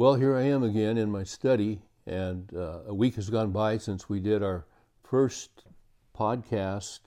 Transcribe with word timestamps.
Well, 0.00 0.14
here 0.14 0.34
I 0.34 0.44
am 0.44 0.62
again 0.62 0.96
in 0.96 1.10
my 1.10 1.24
study, 1.24 1.82
and 2.06 2.50
uh, 2.56 2.84
a 2.86 2.94
week 2.94 3.16
has 3.16 3.28
gone 3.28 3.50
by 3.50 3.76
since 3.76 4.08
we 4.08 4.18
did 4.18 4.42
our 4.42 4.64
first 5.04 5.64
podcast 6.18 7.00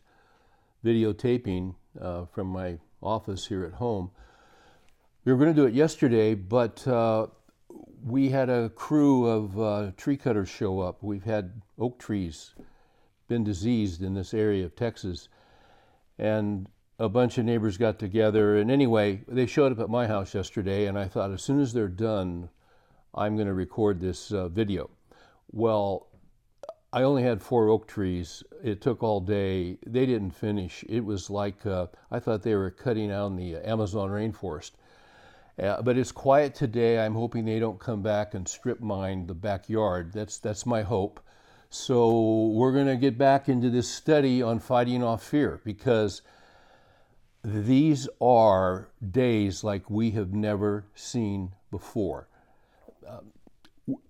videotaping 0.85 1.73
uh, 1.99 2.25
from 2.25 2.45
my 2.49 2.77
office 3.01 3.47
here 3.47 3.65
at 3.65 3.73
home. 3.73 4.11
We 5.25 5.31
were 5.31 5.39
going 5.39 5.55
to 5.55 5.59
do 5.59 5.65
it 5.65 5.73
yesterday, 5.73 6.35
but 6.35 6.87
uh, 6.87 7.25
we 8.05 8.29
had 8.29 8.51
a 8.51 8.69
crew 8.69 9.25
of 9.25 9.59
uh, 9.59 9.91
tree 9.97 10.15
cutters 10.15 10.49
show 10.49 10.79
up. 10.79 11.01
We've 11.01 11.23
had 11.23 11.63
oak 11.79 11.97
trees 11.97 12.53
been 13.27 13.43
diseased 13.43 14.03
in 14.03 14.13
this 14.13 14.35
area 14.35 14.65
of 14.65 14.75
Texas, 14.75 15.29
and 16.19 16.67
a 16.99 17.09
bunch 17.09 17.39
of 17.39 17.45
neighbors 17.45 17.77
got 17.77 17.97
together. 17.97 18.55
And 18.55 18.69
anyway, 18.69 19.23
they 19.27 19.47
showed 19.47 19.71
up 19.71 19.79
at 19.79 19.89
my 19.89 20.05
house 20.05 20.35
yesterday, 20.35 20.85
and 20.85 20.95
I 20.95 21.07
thought 21.07 21.31
as 21.31 21.41
soon 21.41 21.59
as 21.59 21.73
they're 21.73 21.87
done, 21.87 22.49
I'm 23.15 23.35
going 23.35 23.47
to 23.47 23.53
record 23.53 23.99
this 23.99 24.31
uh, 24.31 24.47
video. 24.47 24.89
Well, 25.51 26.07
I 26.91 27.03
only 27.03 27.23
had 27.23 27.41
four 27.41 27.69
oak 27.69 27.87
trees. 27.87 28.43
It 28.63 28.81
took 28.81 29.03
all 29.03 29.19
day. 29.19 29.77
They 29.85 30.05
didn't 30.05 30.31
finish. 30.31 30.83
It 30.89 31.01
was 31.01 31.29
like 31.29 31.65
uh, 31.65 31.87
I 32.11 32.19
thought 32.19 32.43
they 32.43 32.55
were 32.55 32.71
cutting 32.71 33.09
down 33.09 33.35
the 33.35 33.55
Amazon 33.57 34.09
rainforest. 34.09 34.71
Uh, 35.61 35.81
but 35.81 35.97
it's 35.97 36.11
quiet 36.11 36.55
today. 36.55 36.99
I'm 36.99 37.13
hoping 37.13 37.45
they 37.45 37.59
don't 37.59 37.79
come 37.79 38.01
back 38.01 38.33
and 38.33 38.47
strip 38.47 38.79
mine 38.79 39.27
the 39.27 39.35
backyard. 39.35 40.11
That's 40.11 40.39
that's 40.39 40.65
my 40.65 40.81
hope. 40.81 41.19
So 41.69 42.47
we're 42.49 42.73
going 42.73 42.87
to 42.87 42.95
get 42.95 43.17
back 43.17 43.49
into 43.49 43.69
this 43.69 43.89
study 43.89 44.41
on 44.41 44.59
fighting 44.59 45.03
off 45.03 45.23
fear 45.23 45.61
because 45.63 46.21
these 47.43 48.07
are 48.21 48.89
days 49.11 49.63
like 49.63 49.89
we 49.89 50.11
have 50.11 50.33
never 50.33 50.85
seen 50.95 51.53
before 51.71 52.27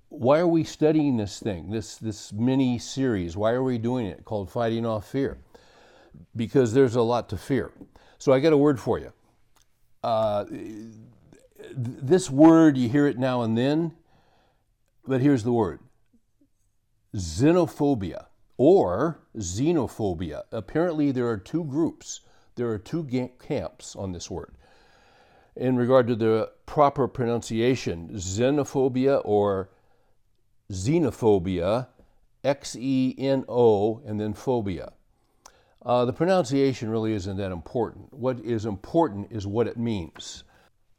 why 0.09 0.38
are 0.39 0.47
we 0.47 0.63
studying 0.63 1.17
this 1.17 1.39
thing, 1.39 1.71
this, 1.71 1.97
this 1.97 2.31
mini 2.31 2.77
series? 2.77 3.36
Why 3.36 3.52
are 3.52 3.63
we 3.63 3.80
doing 3.80 4.05
it 4.05 4.25
called 4.25 4.52
Fighting 4.52 4.86
Off 4.86 5.09
Fear? 5.09 5.39
Because 6.36 6.73
there's 6.73 6.95
a 6.95 7.02
lot 7.02 7.30
to 7.30 7.38
fear. 7.38 7.71
So 8.19 8.31
I 8.31 8.39
got 8.39 8.53
a 8.53 8.58
word 8.58 8.80
for 8.80 8.99
you. 8.99 9.11
Uh, 10.03 10.45
this 11.75 12.30
word, 12.30 12.77
you 12.77 12.89
hear 12.89 13.08
it 13.08 13.17
now 13.17 13.41
and 13.41 13.58
then, 13.58 13.94
but 15.08 15.21
here's 15.21 15.44
the 15.44 15.52
word 15.52 15.80
xenophobia 17.16 18.25
or 18.58 19.19
xenophobia. 19.38 20.44
Apparently, 20.52 21.11
there 21.11 21.27
are 21.27 21.38
two 21.38 21.64
groups, 21.64 22.21
there 22.55 22.69
are 22.69 22.80
two 22.80 23.30
camps 23.39 23.95
on 23.95 24.11
this 24.11 24.30
word. 24.30 24.55
In 25.55 25.75
regard 25.75 26.07
to 26.07 26.15
the 26.15 26.51
proper 26.65 27.07
pronunciation, 27.07 28.09
xenophobia 28.13 29.21
or 29.23 29.69
xenophobia, 30.71 31.87
X 32.43 32.75
E 32.75 33.13
N 33.17 33.45
O, 33.47 34.01
and 34.05 34.19
then 34.19 34.33
phobia. 34.33 34.93
Uh, 35.85 36.05
the 36.05 36.13
pronunciation 36.13 36.89
really 36.89 37.13
isn't 37.13 37.37
that 37.37 37.51
important. 37.51 38.13
What 38.13 38.39
is 38.39 38.65
important 38.65 39.31
is 39.31 39.45
what 39.45 39.67
it 39.67 39.77
means. 39.77 40.43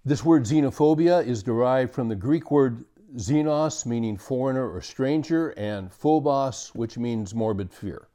This 0.05 0.25
word 0.25 0.45
xenophobia 0.45 1.27
is 1.27 1.43
derived 1.43 1.93
from 1.93 2.09
the 2.09 2.15
Greek 2.15 2.51
word 2.51 2.85
xenos, 3.17 3.87
meaning 3.87 4.17
foreigner 4.17 4.71
or 4.71 4.81
stranger, 4.83 5.51
and 5.51 5.93
phobos, 5.93 6.69
which 6.75 6.99
means 6.99 7.35
morbid 7.35 7.73
fear. 7.73 8.09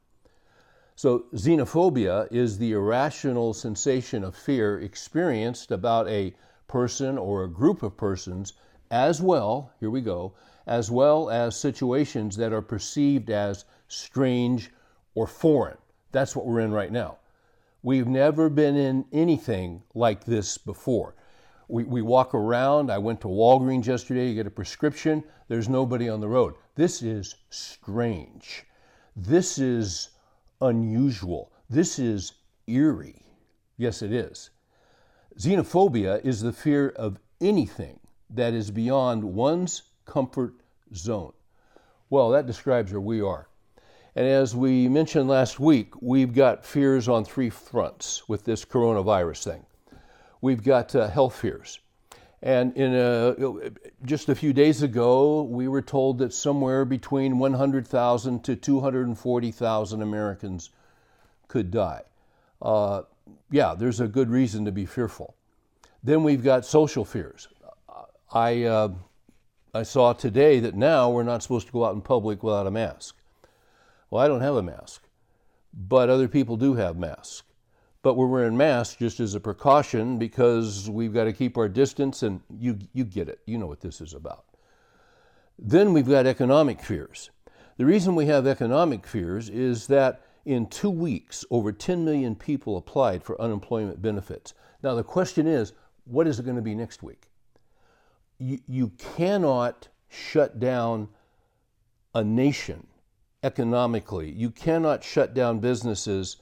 So, 1.02 1.24
xenophobia 1.34 2.28
is 2.30 2.58
the 2.58 2.72
irrational 2.72 3.54
sensation 3.54 4.22
of 4.22 4.36
fear 4.36 4.78
experienced 4.78 5.70
about 5.70 6.06
a 6.10 6.34
person 6.68 7.16
or 7.16 7.42
a 7.42 7.48
group 7.48 7.82
of 7.82 7.96
persons, 7.96 8.52
as 8.90 9.22
well, 9.22 9.72
here 9.80 9.88
we 9.88 10.02
go, 10.02 10.34
as 10.66 10.90
well 10.90 11.30
as 11.30 11.56
situations 11.56 12.36
that 12.36 12.52
are 12.52 12.60
perceived 12.60 13.30
as 13.30 13.64
strange 13.88 14.70
or 15.14 15.26
foreign. 15.26 15.78
That's 16.12 16.36
what 16.36 16.44
we're 16.44 16.60
in 16.60 16.70
right 16.70 16.92
now. 16.92 17.16
We've 17.82 18.06
never 18.06 18.50
been 18.50 18.76
in 18.76 19.06
anything 19.10 19.82
like 19.94 20.24
this 20.24 20.58
before. 20.58 21.14
We, 21.66 21.84
we 21.84 22.02
walk 22.02 22.34
around. 22.34 22.90
I 22.90 22.98
went 22.98 23.22
to 23.22 23.28
Walgreens 23.28 23.86
yesterday 23.86 24.28
to 24.28 24.34
get 24.34 24.46
a 24.46 24.50
prescription. 24.50 25.24
There's 25.48 25.66
nobody 25.66 26.10
on 26.10 26.20
the 26.20 26.28
road. 26.28 26.56
This 26.74 27.00
is 27.00 27.36
strange. 27.48 28.66
This 29.16 29.58
is 29.58 30.10
unusual. 30.60 31.52
This 31.68 31.98
is 31.98 32.32
eerie. 32.66 33.22
Yes, 33.76 34.02
it 34.02 34.12
is. 34.12 34.50
Xenophobia 35.38 36.24
is 36.24 36.40
the 36.40 36.52
fear 36.52 36.90
of 36.90 37.18
anything 37.40 38.00
that 38.28 38.52
is 38.52 38.70
beyond 38.70 39.24
one's 39.24 39.82
comfort 40.04 40.54
zone. 40.94 41.32
Well, 42.10 42.30
that 42.30 42.46
describes 42.46 42.92
where 42.92 43.00
we 43.00 43.20
are. 43.20 43.48
And 44.16 44.26
as 44.26 44.56
we 44.56 44.88
mentioned 44.88 45.28
last 45.28 45.60
week, 45.60 45.94
we've 46.02 46.34
got 46.34 46.66
fears 46.66 47.08
on 47.08 47.24
three 47.24 47.50
fronts 47.50 48.28
with 48.28 48.44
this 48.44 48.64
coronavirus 48.64 49.44
thing. 49.44 49.66
We've 50.40 50.62
got 50.62 50.94
uh, 50.94 51.08
health 51.08 51.36
fears. 51.36 51.78
And 52.42 52.74
in 52.74 52.94
a, 52.94 53.70
just 54.04 54.30
a 54.30 54.34
few 54.34 54.52
days 54.52 54.82
ago, 54.82 55.42
we 55.42 55.68
were 55.68 55.82
told 55.82 56.18
that 56.18 56.32
somewhere 56.32 56.86
between 56.86 57.38
100,000 57.38 58.44
to 58.44 58.56
240,000 58.56 60.02
Americans 60.02 60.70
could 61.48 61.70
die. 61.70 62.02
Uh, 62.62 63.02
yeah, 63.50 63.74
there's 63.74 64.00
a 64.00 64.08
good 64.08 64.30
reason 64.30 64.64
to 64.64 64.72
be 64.72 64.86
fearful. 64.86 65.34
Then 66.02 66.22
we've 66.22 66.42
got 66.42 66.64
social 66.64 67.04
fears. 67.04 67.48
I 68.32 68.62
uh, 68.64 68.92
I 69.74 69.82
saw 69.82 70.12
today 70.12 70.60
that 70.60 70.74
now 70.74 71.10
we're 71.10 71.22
not 71.22 71.42
supposed 71.42 71.66
to 71.66 71.72
go 71.72 71.84
out 71.84 71.94
in 71.94 72.00
public 72.00 72.42
without 72.42 72.66
a 72.66 72.70
mask. 72.70 73.16
Well, 74.08 74.22
I 74.22 74.28
don't 74.28 74.40
have 74.40 74.56
a 74.56 74.62
mask, 74.62 75.02
but 75.72 76.08
other 76.08 76.26
people 76.26 76.56
do 76.56 76.74
have 76.74 76.96
masks. 76.96 77.42
But 78.02 78.14
we're 78.14 78.26
wearing 78.26 78.56
masks 78.56 78.96
just 78.96 79.20
as 79.20 79.34
a 79.34 79.40
precaution 79.40 80.18
because 80.18 80.88
we've 80.88 81.12
got 81.12 81.24
to 81.24 81.32
keep 81.32 81.58
our 81.58 81.68
distance, 81.68 82.22
and 82.22 82.40
you, 82.58 82.78
you 82.94 83.04
get 83.04 83.28
it. 83.28 83.40
You 83.46 83.58
know 83.58 83.66
what 83.66 83.80
this 83.80 84.00
is 84.00 84.14
about. 84.14 84.44
Then 85.58 85.92
we've 85.92 86.08
got 86.08 86.26
economic 86.26 86.80
fears. 86.82 87.30
The 87.76 87.84
reason 87.84 88.14
we 88.14 88.26
have 88.26 88.46
economic 88.46 89.06
fears 89.06 89.50
is 89.50 89.86
that 89.88 90.22
in 90.46 90.66
two 90.66 90.90
weeks, 90.90 91.44
over 91.50 91.72
10 91.72 92.04
million 92.04 92.34
people 92.34 92.78
applied 92.78 93.22
for 93.22 93.40
unemployment 93.40 94.00
benefits. 94.00 94.54
Now, 94.82 94.94
the 94.94 95.04
question 95.04 95.46
is, 95.46 95.74
what 96.04 96.26
is 96.26 96.38
it 96.38 96.44
going 96.44 96.56
to 96.56 96.62
be 96.62 96.74
next 96.74 97.02
week? 97.02 97.30
you, 98.40 98.58
you 98.66 98.88
cannot 98.98 99.88
shut 100.08 100.58
down 100.58 101.08
a 102.14 102.24
nation 102.24 102.86
economically. 103.42 104.30
You 104.30 104.50
cannot 104.50 105.04
shut 105.04 105.34
down 105.34 105.60
businesses 105.60 106.38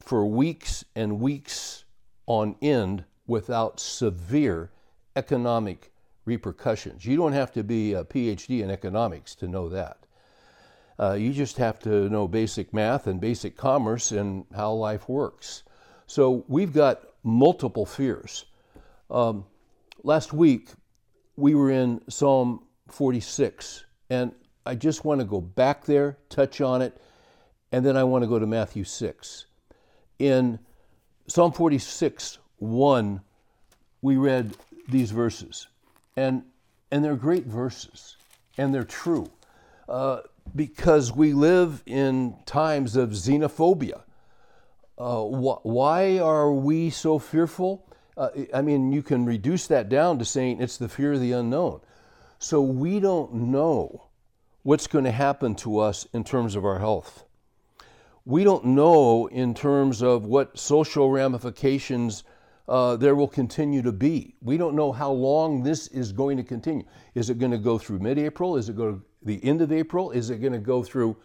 for 0.00 0.26
weeks 0.26 0.84
and 0.94 1.20
weeks 1.20 1.84
on 2.26 2.56
end 2.60 3.04
without 3.26 3.78
severe 3.78 4.70
economic 5.16 5.92
repercussions. 6.24 7.04
You 7.04 7.16
don't 7.16 7.32
have 7.32 7.52
to 7.52 7.62
be 7.62 7.92
a 7.92 8.04
PhD 8.04 8.62
in 8.62 8.70
economics 8.70 9.34
to 9.36 9.48
know 9.48 9.68
that. 9.68 9.98
Uh, 10.98 11.12
you 11.12 11.32
just 11.32 11.56
have 11.56 11.78
to 11.80 12.08
know 12.10 12.28
basic 12.28 12.74
math 12.74 13.06
and 13.06 13.20
basic 13.20 13.56
commerce 13.56 14.12
and 14.12 14.44
how 14.54 14.72
life 14.72 15.08
works. 15.08 15.62
So 16.06 16.44
we've 16.48 16.72
got 16.72 17.02
multiple 17.22 17.86
fears. 17.86 18.44
Um, 19.10 19.46
last 20.02 20.32
week 20.32 20.70
we 21.36 21.54
were 21.54 21.70
in 21.70 22.00
Psalm 22.08 22.64
46, 22.88 23.84
and 24.10 24.32
I 24.66 24.74
just 24.74 25.04
want 25.04 25.20
to 25.20 25.24
go 25.24 25.40
back 25.40 25.86
there, 25.86 26.18
touch 26.28 26.60
on 26.60 26.82
it, 26.82 27.00
and 27.72 27.84
then 27.84 27.96
I 27.96 28.04
want 28.04 28.22
to 28.22 28.28
go 28.28 28.38
to 28.38 28.46
Matthew 28.46 28.84
6. 28.84 29.46
In 30.20 30.58
Psalm 31.28 31.50
46, 31.50 32.36
1, 32.58 33.20
we 34.02 34.16
read 34.18 34.54
these 34.86 35.12
verses, 35.12 35.66
and, 36.14 36.42
and 36.90 37.02
they're 37.02 37.16
great 37.16 37.46
verses, 37.46 38.18
and 38.58 38.74
they're 38.74 38.84
true, 38.84 39.30
uh, 39.88 40.20
because 40.54 41.10
we 41.10 41.32
live 41.32 41.82
in 41.86 42.36
times 42.44 42.96
of 42.96 43.10
xenophobia. 43.10 44.02
Uh, 44.98 45.22
wh- 45.22 45.64
why 45.64 46.18
are 46.18 46.52
we 46.52 46.90
so 46.90 47.18
fearful? 47.18 47.86
Uh, 48.14 48.28
I 48.52 48.60
mean, 48.60 48.92
you 48.92 49.02
can 49.02 49.24
reduce 49.24 49.68
that 49.68 49.88
down 49.88 50.18
to 50.18 50.26
saying 50.26 50.60
it's 50.60 50.76
the 50.76 50.90
fear 50.90 51.14
of 51.14 51.20
the 51.20 51.32
unknown. 51.32 51.80
So 52.38 52.60
we 52.60 53.00
don't 53.00 53.32
know 53.32 54.08
what's 54.64 54.86
going 54.86 55.04
to 55.06 55.12
happen 55.12 55.54
to 55.56 55.78
us 55.78 56.06
in 56.12 56.24
terms 56.24 56.56
of 56.56 56.66
our 56.66 56.78
health. 56.78 57.24
We 58.24 58.44
don't 58.44 58.64
know 58.66 59.26
in 59.28 59.54
terms 59.54 60.02
of 60.02 60.26
what 60.26 60.58
social 60.58 61.10
ramifications 61.10 62.24
uh, 62.68 62.96
there 62.96 63.16
will 63.16 63.28
continue 63.28 63.82
to 63.82 63.92
be. 63.92 64.36
We 64.40 64.56
don't 64.56 64.76
know 64.76 64.92
how 64.92 65.10
long 65.10 65.62
this 65.62 65.88
is 65.88 66.12
going 66.12 66.36
to 66.36 66.44
continue. 66.44 66.84
Is 67.14 67.30
it 67.30 67.38
going 67.38 67.50
to 67.50 67.58
go 67.58 67.78
through 67.78 67.98
mid 67.98 68.18
April? 68.18 68.56
Is 68.56 68.68
it 68.68 68.76
going 68.76 69.00
to 69.00 69.04
the 69.22 69.42
end 69.44 69.60
of 69.60 69.72
April? 69.72 70.10
Is 70.12 70.30
it 70.30 70.38
going 70.38 70.52
to 70.52 70.58
go 70.58 70.82
through 70.82 71.16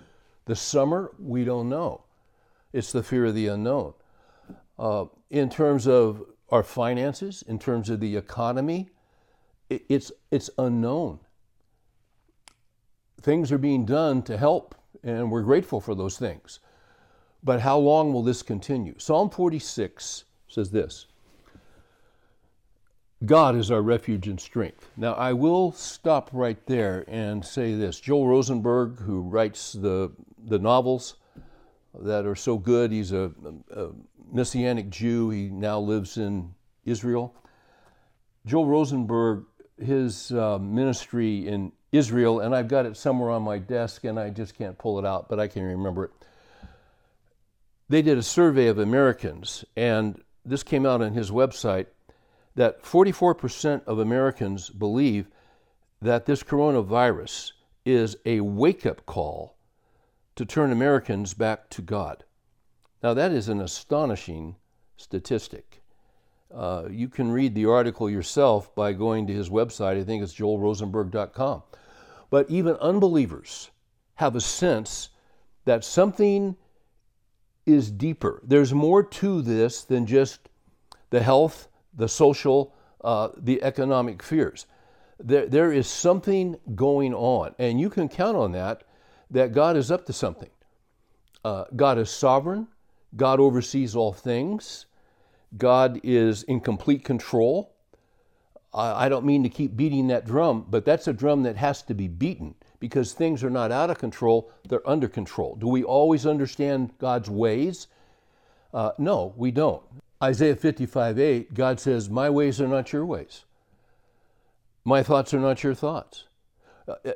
the 0.46 0.56
summer? 0.56 1.12
We 1.20 1.44
don't 1.46 1.70
know. 1.70 2.06
It's 2.74 2.92
the 2.92 3.04
fear 3.04 3.26
of 3.26 3.36
the 3.36 3.48
unknown. 3.48 3.94
Uh, 4.80 5.06
in 5.30 5.50
terms 5.50 5.88
of 5.88 6.24
our 6.50 6.64
finances, 6.64 7.44
in 7.48 7.60
terms 7.60 7.90
of 7.90 8.00
the 8.00 8.16
economy, 8.16 8.90
it's, 9.70 10.12
it's 10.32 10.50
unknown. 10.58 11.20
Things 13.22 13.52
are 13.52 13.58
being 13.58 13.86
done 13.86 14.22
to 14.24 14.38
help, 14.38 14.76
and 15.04 15.32
we're 15.32 15.42
grateful 15.42 15.80
for 15.80 15.96
those 15.96 16.18
things. 16.18 16.60
But 17.46 17.62
how 17.62 17.78
long 17.78 18.12
will 18.12 18.24
this 18.24 18.42
continue? 18.42 18.96
Psalm 18.98 19.30
46 19.30 20.24
says 20.48 20.72
this 20.72 21.06
God 23.24 23.56
is 23.56 23.70
our 23.70 23.84
refuge 23.84 24.28
and 24.28 24.42
strength. 24.42 24.90
Now, 24.98 25.14
I 25.14 25.32
will 25.32 25.72
stop 25.72 26.30
right 26.34 26.64
there 26.66 27.06
and 27.08 27.46
say 27.46 27.76
this. 27.76 28.00
Joel 28.00 28.28
Rosenberg, 28.28 29.00
who 29.00 29.22
writes 29.22 29.74
the, 29.74 30.12
the 30.48 30.58
novels 30.58 31.16
that 31.94 32.26
are 32.26 32.36
so 32.36 32.58
good, 32.58 32.92
he's 32.92 33.12
a, 33.12 33.32
a 33.72 33.90
Messianic 34.32 34.90
Jew. 34.90 35.30
He 35.30 35.48
now 35.50 35.80
lives 35.80 36.18
in 36.18 36.54
Israel. 36.84 37.36
Joel 38.46 38.66
Rosenberg, 38.66 39.46
his 39.80 40.32
uh, 40.32 40.58
ministry 40.58 41.48
in 41.48 41.72
Israel, 41.92 42.40
and 42.40 42.56
I've 42.56 42.68
got 42.68 42.86
it 42.86 42.98
somewhere 42.98 43.30
on 43.30 43.44
my 43.44 43.60
desk 43.60 44.04
and 44.04 44.20
I 44.20 44.30
just 44.32 44.58
can't 44.58 44.78
pull 44.78 45.00
it 45.00 45.06
out, 45.06 45.30
but 45.30 45.40
I 45.40 45.48
can 45.48 45.64
remember 45.64 46.06
it. 46.06 46.25
They 47.88 48.02
did 48.02 48.18
a 48.18 48.24
survey 48.24 48.68
of 48.68 48.80
Americans, 48.80 49.64
and 49.76 50.22
this 50.44 50.64
came 50.64 50.86
out 50.86 51.02
on 51.02 51.14
his 51.14 51.30
website 51.30 51.88
that 52.56 52.82
44% 52.82 53.84
of 53.86 54.00
Americans 54.00 54.70
believe 54.70 55.28
that 56.02 56.26
this 56.26 56.42
coronavirus 56.44 57.52
is 57.86 58.18
a 58.26 58.40
wake 58.40 58.86
up 58.86 59.06
call 59.06 59.56
to 60.36 60.46
turn 60.46 60.72
Americans 60.72 61.34
back 61.34 61.70
to 61.70 61.82
God. 61.82 62.24
Now, 63.04 63.14
that 63.14 63.32
is 63.32 63.50
an 63.50 63.62
astonishing 63.62 64.56
statistic. 64.98 65.84
Uh, 66.54 66.86
you 66.90 67.08
can 67.08 67.32
read 67.32 67.54
the 67.54 67.66
article 67.66 68.10
yourself 68.10 68.74
by 68.74 68.94
going 68.94 69.28
to 69.28 69.34
his 69.34 69.50
website. 69.50 70.00
I 70.00 70.04
think 70.04 70.24
it's 70.24 70.34
joelrosenberg.com. 70.34 71.64
But 72.30 72.50
even 72.50 72.76
unbelievers 72.76 73.70
have 74.16 74.36
a 74.36 74.42
sense 74.42 75.10
that 75.66 75.84
something 75.84 76.56
is 77.66 77.92
deeper. 77.92 78.42
There's 78.44 78.74
more 78.74 79.04
to 79.04 79.42
this 79.42 79.84
than 79.84 80.06
just 80.06 80.50
the 81.10 81.22
health 81.22 81.68
the 81.96 82.08
social, 82.08 82.74
uh, 83.04 83.30
the 83.38 83.62
economic 83.64 84.22
fears. 84.22 84.66
There, 85.20 85.48
there 85.48 85.72
is 85.72 85.88
something 85.88 86.58
going 86.76 87.14
on, 87.14 87.56
and 87.58 87.80
you 87.80 87.90
can 87.90 88.10
count 88.10 88.36
on 88.36 88.52
that, 88.52 88.84
that 89.32 89.54
God 89.54 89.78
is 89.78 89.92
up 89.92 90.06
to 90.08 90.14
something. 90.14 90.50
Uh, 91.44 91.66
God 91.76 91.98
is 91.98 92.10
sovereign, 92.10 92.68
God 93.16 93.40
oversees 93.40 93.96
all 93.96 94.14
things, 94.14 94.88
God 95.58 96.02
is 96.04 96.44
in 96.44 96.60
complete 96.60 97.06
control. 97.06 97.72
I, 98.74 99.06
I 99.06 99.10
don't 99.10 99.26
mean 99.26 99.44
to 99.44 99.50
keep 99.50 99.78
beating 99.78 100.08
that 100.08 100.26
drum, 100.26 100.66
but 100.70 100.86
that's 100.86 101.08
a 101.08 101.14
drum 101.14 101.44
that 101.44 101.56
has 101.56 101.82
to 101.84 101.94
be 101.94 102.08
beaten 102.08 102.56
because 102.80 103.14
things 103.14 103.44
are 103.44 103.50
not 103.50 103.72
out 103.72 103.90
of 103.90 103.98
control, 103.98 104.52
they're 104.68 104.88
under 104.88 105.08
control. 105.08 105.56
Do 105.56 105.68
we 105.68 105.84
always 105.84 106.26
understand 106.26 106.92
God's 107.00 107.30
ways? 107.30 107.88
Uh, 108.74 108.92
no, 108.98 109.34
we 109.38 109.52
don't. 109.52 109.84
Isaiah 110.22 110.56
55 110.56 111.20
8, 111.20 111.54
God 111.54 111.80
says, 111.80 112.10
My 112.10 112.30
ways 112.30 112.60
are 112.62 112.68
not 112.68 112.92
your 112.94 113.06
ways. 113.06 113.46
My 114.84 115.04
thoughts 115.04 115.34
are 115.34 115.40
not 115.40 115.64
your 115.64 115.74
thoughts. 115.74 116.26
Uh, 116.88 116.96
uh, 117.06 117.12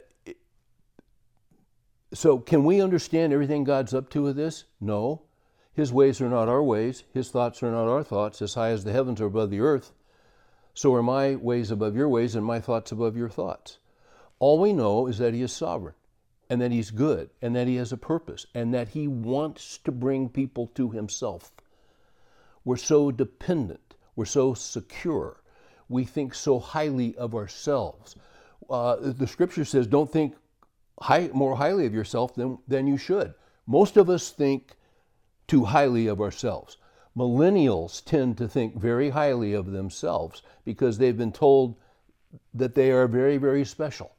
so, 2.13 2.39
can 2.39 2.63
we 2.63 2.81
understand 2.81 3.31
everything 3.33 3.63
God's 3.63 3.93
up 3.93 4.09
to 4.11 4.23
with 4.23 4.35
this? 4.35 4.65
No. 4.81 5.21
His 5.73 5.93
ways 5.93 6.19
are 6.19 6.29
not 6.29 6.49
our 6.49 6.63
ways. 6.63 7.03
His 7.13 7.29
thoughts 7.29 7.61
are 7.61 7.71
not 7.71 7.87
our 7.87 8.03
thoughts. 8.03 8.41
As 8.41 8.55
high 8.55 8.71
as 8.71 8.83
the 8.83 8.91
heavens 8.91 9.21
are 9.21 9.27
above 9.27 9.51
the 9.51 9.61
earth, 9.61 9.93
so 10.73 10.93
are 10.93 11.03
my 11.03 11.35
ways 11.35 11.71
above 11.71 11.95
your 11.95 12.09
ways 12.09 12.35
and 12.35 12.45
my 12.45 12.59
thoughts 12.59 12.91
above 12.91 13.15
your 13.15 13.29
thoughts. 13.29 13.77
All 14.39 14.57
we 14.57 14.73
know 14.73 15.07
is 15.07 15.17
that 15.17 15.33
He 15.33 15.41
is 15.41 15.51
sovereign 15.51 15.95
and 16.49 16.61
that 16.61 16.71
He's 16.71 16.91
good 16.91 17.29
and 17.41 17.55
that 17.55 17.67
He 17.67 17.75
has 17.75 17.91
a 17.91 17.97
purpose 17.97 18.45
and 18.53 18.73
that 18.73 18.89
He 18.89 19.07
wants 19.07 19.77
to 19.79 19.91
bring 19.91 20.29
people 20.29 20.67
to 20.75 20.89
Himself. 20.89 21.51
We're 22.63 22.77
so 22.77 23.11
dependent. 23.11 23.95
We're 24.15 24.25
so 24.25 24.53
secure. 24.53 25.41
We 25.87 26.05
think 26.05 26.33
so 26.33 26.59
highly 26.59 27.15
of 27.17 27.35
ourselves. 27.35 28.15
Uh, 28.69 28.97
the 28.99 29.27
scripture 29.27 29.65
says, 29.65 29.87
don't 29.87 30.11
think 30.11 30.35
high, 31.01 31.29
more 31.33 31.55
highly 31.55 31.85
of 31.85 31.93
yourself 31.93 32.35
than, 32.35 32.59
than 32.67 32.87
you 32.87 32.97
should. 32.97 33.33
Most 33.65 33.97
of 33.97 34.09
us 34.09 34.31
think 34.31 34.75
too 35.47 35.65
highly 35.65 36.07
of 36.07 36.21
ourselves. 36.21 36.77
Millennials 37.17 38.03
tend 38.03 38.37
to 38.37 38.47
think 38.47 38.79
very 38.79 39.09
highly 39.09 39.53
of 39.53 39.71
themselves 39.71 40.43
because 40.63 40.97
they've 40.97 41.17
been 41.17 41.31
told 41.31 41.75
that 42.53 42.75
they 42.75 42.91
are 42.91 43.07
very, 43.07 43.37
very 43.37 43.65
special. 43.65 44.11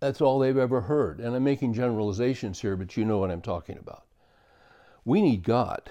That's 0.00 0.22
all 0.22 0.38
they've 0.38 0.56
ever 0.56 0.80
heard. 0.80 1.20
And 1.20 1.36
I'm 1.36 1.44
making 1.44 1.74
generalizations 1.74 2.60
here, 2.60 2.76
but 2.76 2.96
you 2.96 3.04
know 3.04 3.18
what 3.18 3.30
I'm 3.30 3.42
talking 3.42 3.78
about. 3.78 4.06
We 5.04 5.20
need 5.20 5.42
God. 5.42 5.90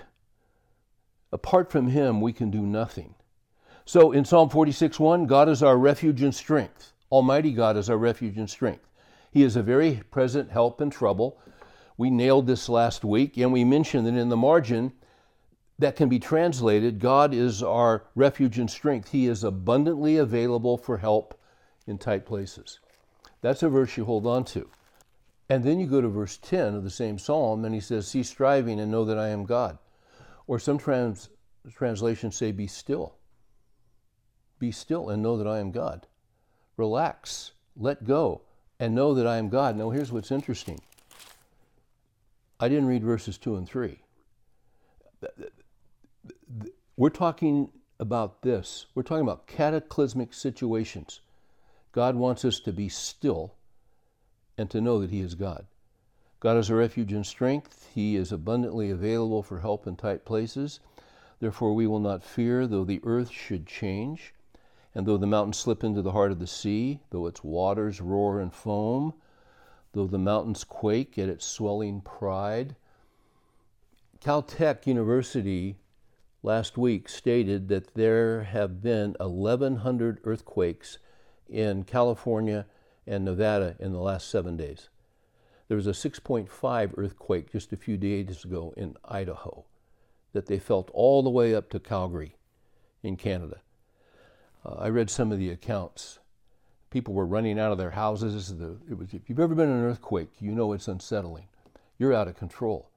Apart 1.32 1.72
from 1.72 1.88
Him, 1.88 2.20
we 2.20 2.34
can 2.34 2.50
do 2.50 2.62
nothing. 2.62 3.14
So 3.86 4.12
in 4.12 4.26
Psalm 4.26 4.50
46 4.50 5.00
1, 5.00 5.26
God 5.26 5.48
is 5.48 5.64
our 5.64 5.78
refuge 5.78 6.22
and 6.22 6.34
strength. 6.34 6.94
Almighty 7.12 7.52
God 7.54 7.78
is 7.78 7.90
our 7.90 7.98
refuge 7.98 8.38
and 8.38 8.50
strength. 8.50 8.86
He 9.32 9.44
is 9.44 9.56
a 9.56 9.64
very 9.64 10.02
present 10.12 10.52
help 10.52 10.82
in 10.82 10.90
trouble. 10.90 11.40
We 11.98 12.10
nailed 12.10 12.48
this 12.48 12.70
last 12.70 13.04
week, 13.04 13.38
and 13.38 13.54
we 13.54 13.64
mentioned 13.64 14.08
that 14.08 14.16
in 14.16 14.30
the 14.30 14.38
margin 14.38 14.94
that 15.78 15.96
can 15.96 16.10
be 16.10 16.20
translated 16.20 17.00
God 17.00 17.34
is 17.34 17.64
our 17.64 18.04
refuge 18.16 18.60
and 18.60 18.70
strength. 18.70 19.12
He 19.12 19.28
is 19.28 19.44
abundantly 19.44 20.18
available 20.18 20.78
for 20.78 20.98
help 20.98 21.40
in 21.88 21.98
tight 21.98 22.26
places. 22.26 22.80
That's 23.42 23.64
a 23.64 23.70
verse 23.70 23.96
you 23.98 24.06
hold 24.06 24.28
on 24.28 24.44
to. 24.46 24.70
And 25.50 25.64
then 25.64 25.80
you 25.80 25.88
go 25.88 26.02
to 26.02 26.08
verse 26.08 26.38
10 26.38 26.76
of 26.76 26.84
the 26.84 26.90
same 26.90 27.18
psalm, 27.18 27.66
and 27.66 27.74
he 27.74 27.82
says, 27.82 28.08
Cease 28.08 28.30
striving 28.30 28.80
and 28.80 28.92
know 28.92 29.06
that 29.06 29.18
I 29.18 29.30
am 29.30 29.46
God. 29.46 29.80
Or 30.46 30.60
some 30.60 30.78
trans, 30.78 31.30
translations 31.72 32.36
say, 32.36 32.52
Be 32.52 32.68
still. 32.68 33.16
Be 34.60 34.72
still 34.72 35.10
and 35.10 35.24
know 35.24 35.38
that 35.38 35.48
I 35.48 35.60
am 35.60 35.72
God. 35.72 36.06
Relax, 36.78 37.54
let 37.76 38.06
go, 38.06 38.42
and 38.80 38.94
know 38.94 39.14
that 39.14 39.26
I 39.26 39.38
am 39.38 39.50
God. 39.50 39.76
Now, 39.76 39.90
here's 39.90 40.12
what's 40.12 40.32
interesting 40.32 40.80
I 42.60 42.68
didn't 42.68 42.88
read 42.88 43.04
verses 43.04 43.38
2 43.38 43.56
and 43.56 43.68
3. 43.68 44.00
We're 46.98 47.10
talking 47.10 47.72
about 48.00 48.42
this. 48.42 48.86
We're 48.94 49.04
talking 49.04 49.24
about 49.24 49.48
cataclysmic 49.48 50.34
situations. 50.34 51.22
God 52.00 52.16
wants 52.16 52.46
us 52.46 52.62
to 52.62 52.72
be 52.72 52.88
still 52.88 53.56
and 54.58 54.72
to 54.72 54.80
know 54.80 55.02
that 55.02 55.10
He 55.10 55.20
is 55.20 55.36
God. 55.36 55.66
God 56.40 56.56
is 56.56 56.70
a 56.70 56.76
refuge 56.76 57.12
and 57.12 57.26
strength. 57.26 57.90
He 57.94 58.16
is 58.16 58.32
abundantly 58.32 58.90
available 58.90 59.44
for 59.44 59.60
help 59.60 59.86
in 59.86 59.98
tight 59.98 60.24
places. 60.24 60.80
Therefore, 61.42 61.74
we 61.74 61.88
will 61.88 62.00
not 62.00 62.24
fear, 62.24 62.66
though 62.66 62.86
the 62.86 63.02
earth 63.04 63.32
should 63.32 63.68
change, 63.68 64.34
and 64.96 65.06
though 65.06 65.18
the 65.18 65.28
mountains 65.28 65.58
slip 65.58 65.84
into 65.84 66.02
the 66.02 66.14
heart 66.14 66.32
of 66.32 66.40
the 66.40 66.48
sea, 66.48 67.02
though 67.10 67.28
its 67.28 67.44
waters 67.44 68.00
roar 68.00 68.40
and 68.40 68.54
foam, 68.54 69.14
though 69.92 70.08
the 70.08 70.18
mountains 70.18 70.64
quake 70.64 71.18
at 71.18 71.28
its 71.28 71.46
swelling 71.46 72.00
pride. 72.00 72.78
Caltech 74.22 74.88
University 74.88 75.76
last 76.44 76.78
week 76.78 77.10
stated 77.10 77.68
that 77.68 77.94
there 77.94 78.44
have 78.44 78.82
been 78.82 79.18
1,100 79.20 80.22
earthquakes 80.24 80.98
in 81.50 81.84
California 81.84 82.66
and 83.08 83.26
Nevada 83.26 83.76
in 83.80 83.92
the 83.92 84.00
last 84.00 84.30
seven 84.30 84.56
days. 84.56 84.90
There 85.68 85.78
was 85.78 85.88
a 85.88 85.92
6.5 85.92 86.94
earthquake 86.98 87.52
just 87.52 87.74
a 87.74 87.78
few 87.78 87.98
days 87.98 88.44
ago 88.44 88.74
in 88.76 88.96
Idaho 89.06 89.66
that 90.34 90.48
they 90.48 90.60
felt 90.60 90.90
all 90.94 91.24
the 91.24 91.30
way 91.30 91.56
up 91.56 91.70
to 91.70 91.80
Calgary 91.80 92.36
in 93.04 93.16
Canada. 93.16 93.62
Uh, 94.66 94.76
I 94.80 94.90
read 94.90 95.10
some 95.10 95.32
of 95.32 95.40
the 95.40 95.50
accounts. 95.50 96.20
People 96.90 97.14
were 97.14 97.26
running 97.26 97.60
out 97.60 97.72
of 97.72 97.78
their 97.78 97.92
houses. 97.92 98.56
The, 98.56 98.78
was, 98.96 99.14
if 99.14 99.30
you've 99.30 99.40
ever 99.40 99.56
been 99.56 99.70
in 99.70 99.78
an 99.78 99.86
earthquake, 99.86 100.30
you 100.40 100.52
know 100.52 100.74
it's 100.74 100.88
unsettling. 100.88 101.48
You're 101.98 102.14
out 102.14 102.28
of 102.28 102.36
control. 102.36 102.90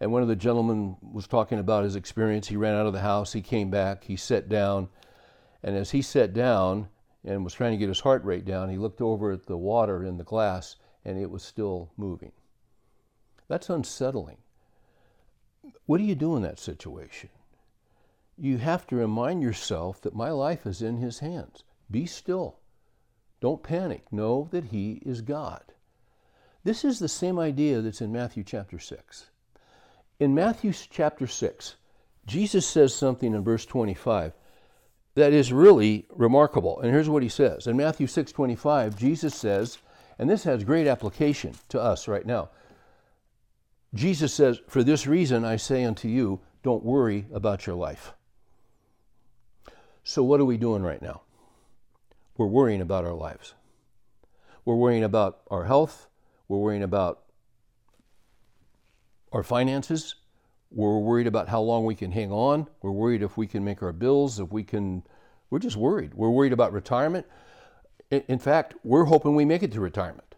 And 0.00 0.12
one 0.12 0.22
of 0.22 0.28
the 0.28 0.36
gentlemen 0.36 0.96
was 1.00 1.26
talking 1.26 1.58
about 1.58 1.84
his 1.84 1.96
experience. 1.96 2.48
He 2.48 2.56
ran 2.56 2.74
out 2.74 2.86
of 2.86 2.92
the 2.92 3.00
house, 3.00 3.32
he 3.32 3.40
came 3.40 3.70
back, 3.70 4.04
he 4.04 4.16
sat 4.16 4.48
down, 4.48 4.88
and 5.62 5.76
as 5.76 5.92
he 5.92 6.02
sat 6.02 6.34
down 6.34 6.88
and 7.26 7.44
was 7.44 7.52
trying 7.54 7.72
to 7.72 7.76
get 7.76 7.88
his 7.88 8.00
heart 8.00 8.24
rate 8.24 8.44
down, 8.44 8.70
he 8.70 8.78
looked 8.78 9.00
over 9.00 9.32
at 9.32 9.46
the 9.46 9.58
water 9.58 10.04
in 10.04 10.16
the 10.16 10.24
glass 10.24 10.76
and 11.04 11.18
it 11.18 11.30
was 11.30 11.42
still 11.42 11.90
moving. 11.96 12.32
That's 13.48 13.68
unsettling. 13.68 14.38
What 15.86 15.98
do 15.98 16.04
you 16.04 16.14
do 16.14 16.36
in 16.36 16.42
that 16.42 16.58
situation? 16.58 17.30
You 18.38 18.58
have 18.58 18.86
to 18.88 18.96
remind 18.96 19.42
yourself 19.42 20.00
that 20.02 20.14
my 20.14 20.30
life 20.30 20.66
is 20.66 20.82
in 20.82 20.98
His 20.98 21.18
hands. 21.18 21.64
Be 21.90 22.06
still. 22.06 22.58
Don't 23.40 23.62
panic. 23.62 24.12
Know 24.12 24.48
that 24.52 24.66
He 24.66 25.02
is 25.04 25.20
God. 25.20 25.62
This 26.64 26.84
is 26.84 26.98
the 26.98 27.08
same 27.08 27.38
idea 27.38 27.80
that's 27.80 28.00
in 28.00 28.12
Matthew 28.12 28.44
chapter 28.44 28.78
6. 28.78 29.30
In 30.18 30.34
Matthew 30.34 30.72
chapter 30.72 31.26
6, 31.26 31.76
Jesus 32.26 32.66
says 32.66 32.94
something 32.94 33.34
in 33.34 33.44
verse 33.44 33.64
25 33.64 34.32
that 35.16 35.32
is 35.32 35.52
really 35.52 36.06
remarkable. 36.10 36.78
And 36.80 36.92
here's 36.92 37.08
what 37.08 37.22
he 37.22 37.28
says. 37.28 37.66
In 37.66 37.76
Matthew 37.76 38.06
6:25, 38.06 38.96
Jesus 38.96 39.34
says, 39.34 39.78
and 40.18 40.30
this 40.30 40.44
has 40.44 40.62
great 40.62 40.86
application 40.86 41.54
to 41.70 41.80
us 41.80 42.06
right 42.06 42.24
now. 42.24 42.50
Jesus 43.94 44.32
says, 44.32 44.60
"For 44.68 44.84
this 44.84 45.06
reason 45.06 45.44
I 45.44 45.56
say 45.56 45.84
unto 45.84 46.06
you, 46.06 46.40
don't 46.62 46.84
worry 46.84 47.26
about 47.32 47.66
your 47.66 47.76
life." 47.76 48.12
So 50.04 50.22
what 50.22 50.40
are 50.40 50.44
we 50.44 50.56
doing 50.56 50.82
right 50.82 51.02
now? 51.02 51.22
We're 52.36 52.46
worrying 52.46 52.80
about 52.80 53.04
our 53.04 53.14
lives. 53.14 53.54
We're 54.64 54.76
worrying 54.76 55.04
about 55.04 55.42
our 55.50 55.64
health, 55.64 56.08
we're 56.48 56.58
worrying 56.58 56.82
about 56.82 57.22
our 59.32 59.42
finances, 59.42 60.16
we're 60.76 60.98
worried 60.98 61.26
about 61.26 61.48
how 61.48 61.62
long 61.62 61.86
we 61.86 61.94
can 61.94 62.12
hang 62.12 62.30
on. 62.30 62.68
We're 62.82 62.90
worried 62.90 63.22
if 63.22 63.38
we 63.38 63.46
can 63.46 63.64
make 63.64 63.82
our 63.82 63.92
bills, 63.92 64.38
if 64.38 64.52
we 64.52 64.62
can. 64.62 65.02
We're 65.48 65.58
just 65.58 65.76
worried. 65.76 66.12
We're 66.12 66.28
worried 66.28 66.52
about 66.52 66.74
retirement. 66.74 67.26
In 68.10 68.38
fact, 68.38 68.74
we're 68.84 69.04
hoping 69.04 69.34
we 69.34 69.46
make 69.46 69.62
it 69.62 69.72
to 69.72 69.80
retirement. 69.80 70.34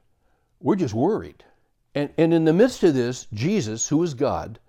We're 0.61 0.76
just 0.76 0.95
worried. 0.95 1.45
And, 1.92 2.11
and 2.16 2.33
in 2.33 2.45
the 2.45 2.52
midst 2.52 2.85
of 2.85 2.95
this, 2.95 3.26
Jesus, 3.35 3.88
who 3.88 4.00
is 4.04 4.14
God, 4.14 4.61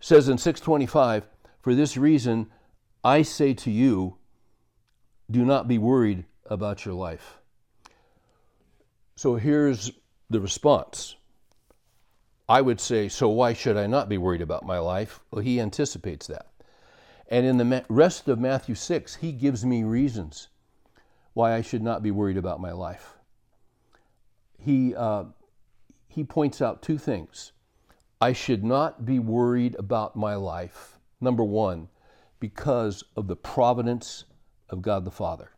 says 0.00 0.28
in 0.28 0.38
625, 0.38 1.28
For 1.60 1.74
this 1.76 1.96
reason, 1.96 2.48
I 3.04 3.22
say 3.22 3.54
to 3.54 3.70
you, 3.70 4.16
do 5.30 5.44
not 5.44 5.68
be 5.68 5.78
worried 5.78 6.24
about 6.46 6.84
your 6.84 6.94
life. 6.94 7.38
So 9.14 9.36
here's 9.36 9.92
the 10.30 10.40
response 10.40 11.14
I 12.48 12.62
would 12.62 12.80
say, 12.80 13.08
so 13.08 13.28
why 13.28 13.52
should 13.52 13.76
I 13.76 13.86
not 13.86 14.08
be 14.08 14.16
worried 14.16 14.40
about 14.40 14.64
my 14.64 14.78
life? 14.78 15.20
Well, 15.30 15.42
he 15.42 15.60
anticipates 15.60 16.26
that. 16.28 16.46
And 17.28 17.44
in 17.44 17.58
the 17.58 17.84
rest 17.90 18.26
of 18.26 18.38
Matthew 18.38 18.74
6, 18.74 19.16
he 19.16 19.32
gives 19.32 19.66
me 19.66 19.84
reasons 19.84 20.48
why 21.34 21.54
I 21.54 21.60
should 21.60 21.82
not 21.82 22.02
be 22.02 22.10
worried 22.10 22.38
about 22.38 22.60
my 22.60 22.72
life. 22.72 23.18
He, 24.58 24.94
uh, 24.94 25.24
he 26.08 26.24
points 26.24 26.62
out 26.62 26.82
two 26.82 26.96
things. 26.96 27.52
I 28.20 28.32
should 28.32 28.64
not 28.64 29.04
be 29.04 29.18
worried 29.18 29.76
about 29.78 30.16
my 30.16 30.34
life, 30.34 30.98
number 31.20 31.44
one, 31.44 31.88
because 32.40 33.04
of 33.14 33.28
the 33.28 33.36
providence 33.36 34.24
of 34.70 34.80
God 34.80 35.04
the 35.04 35.10
Father. 35.10 35.50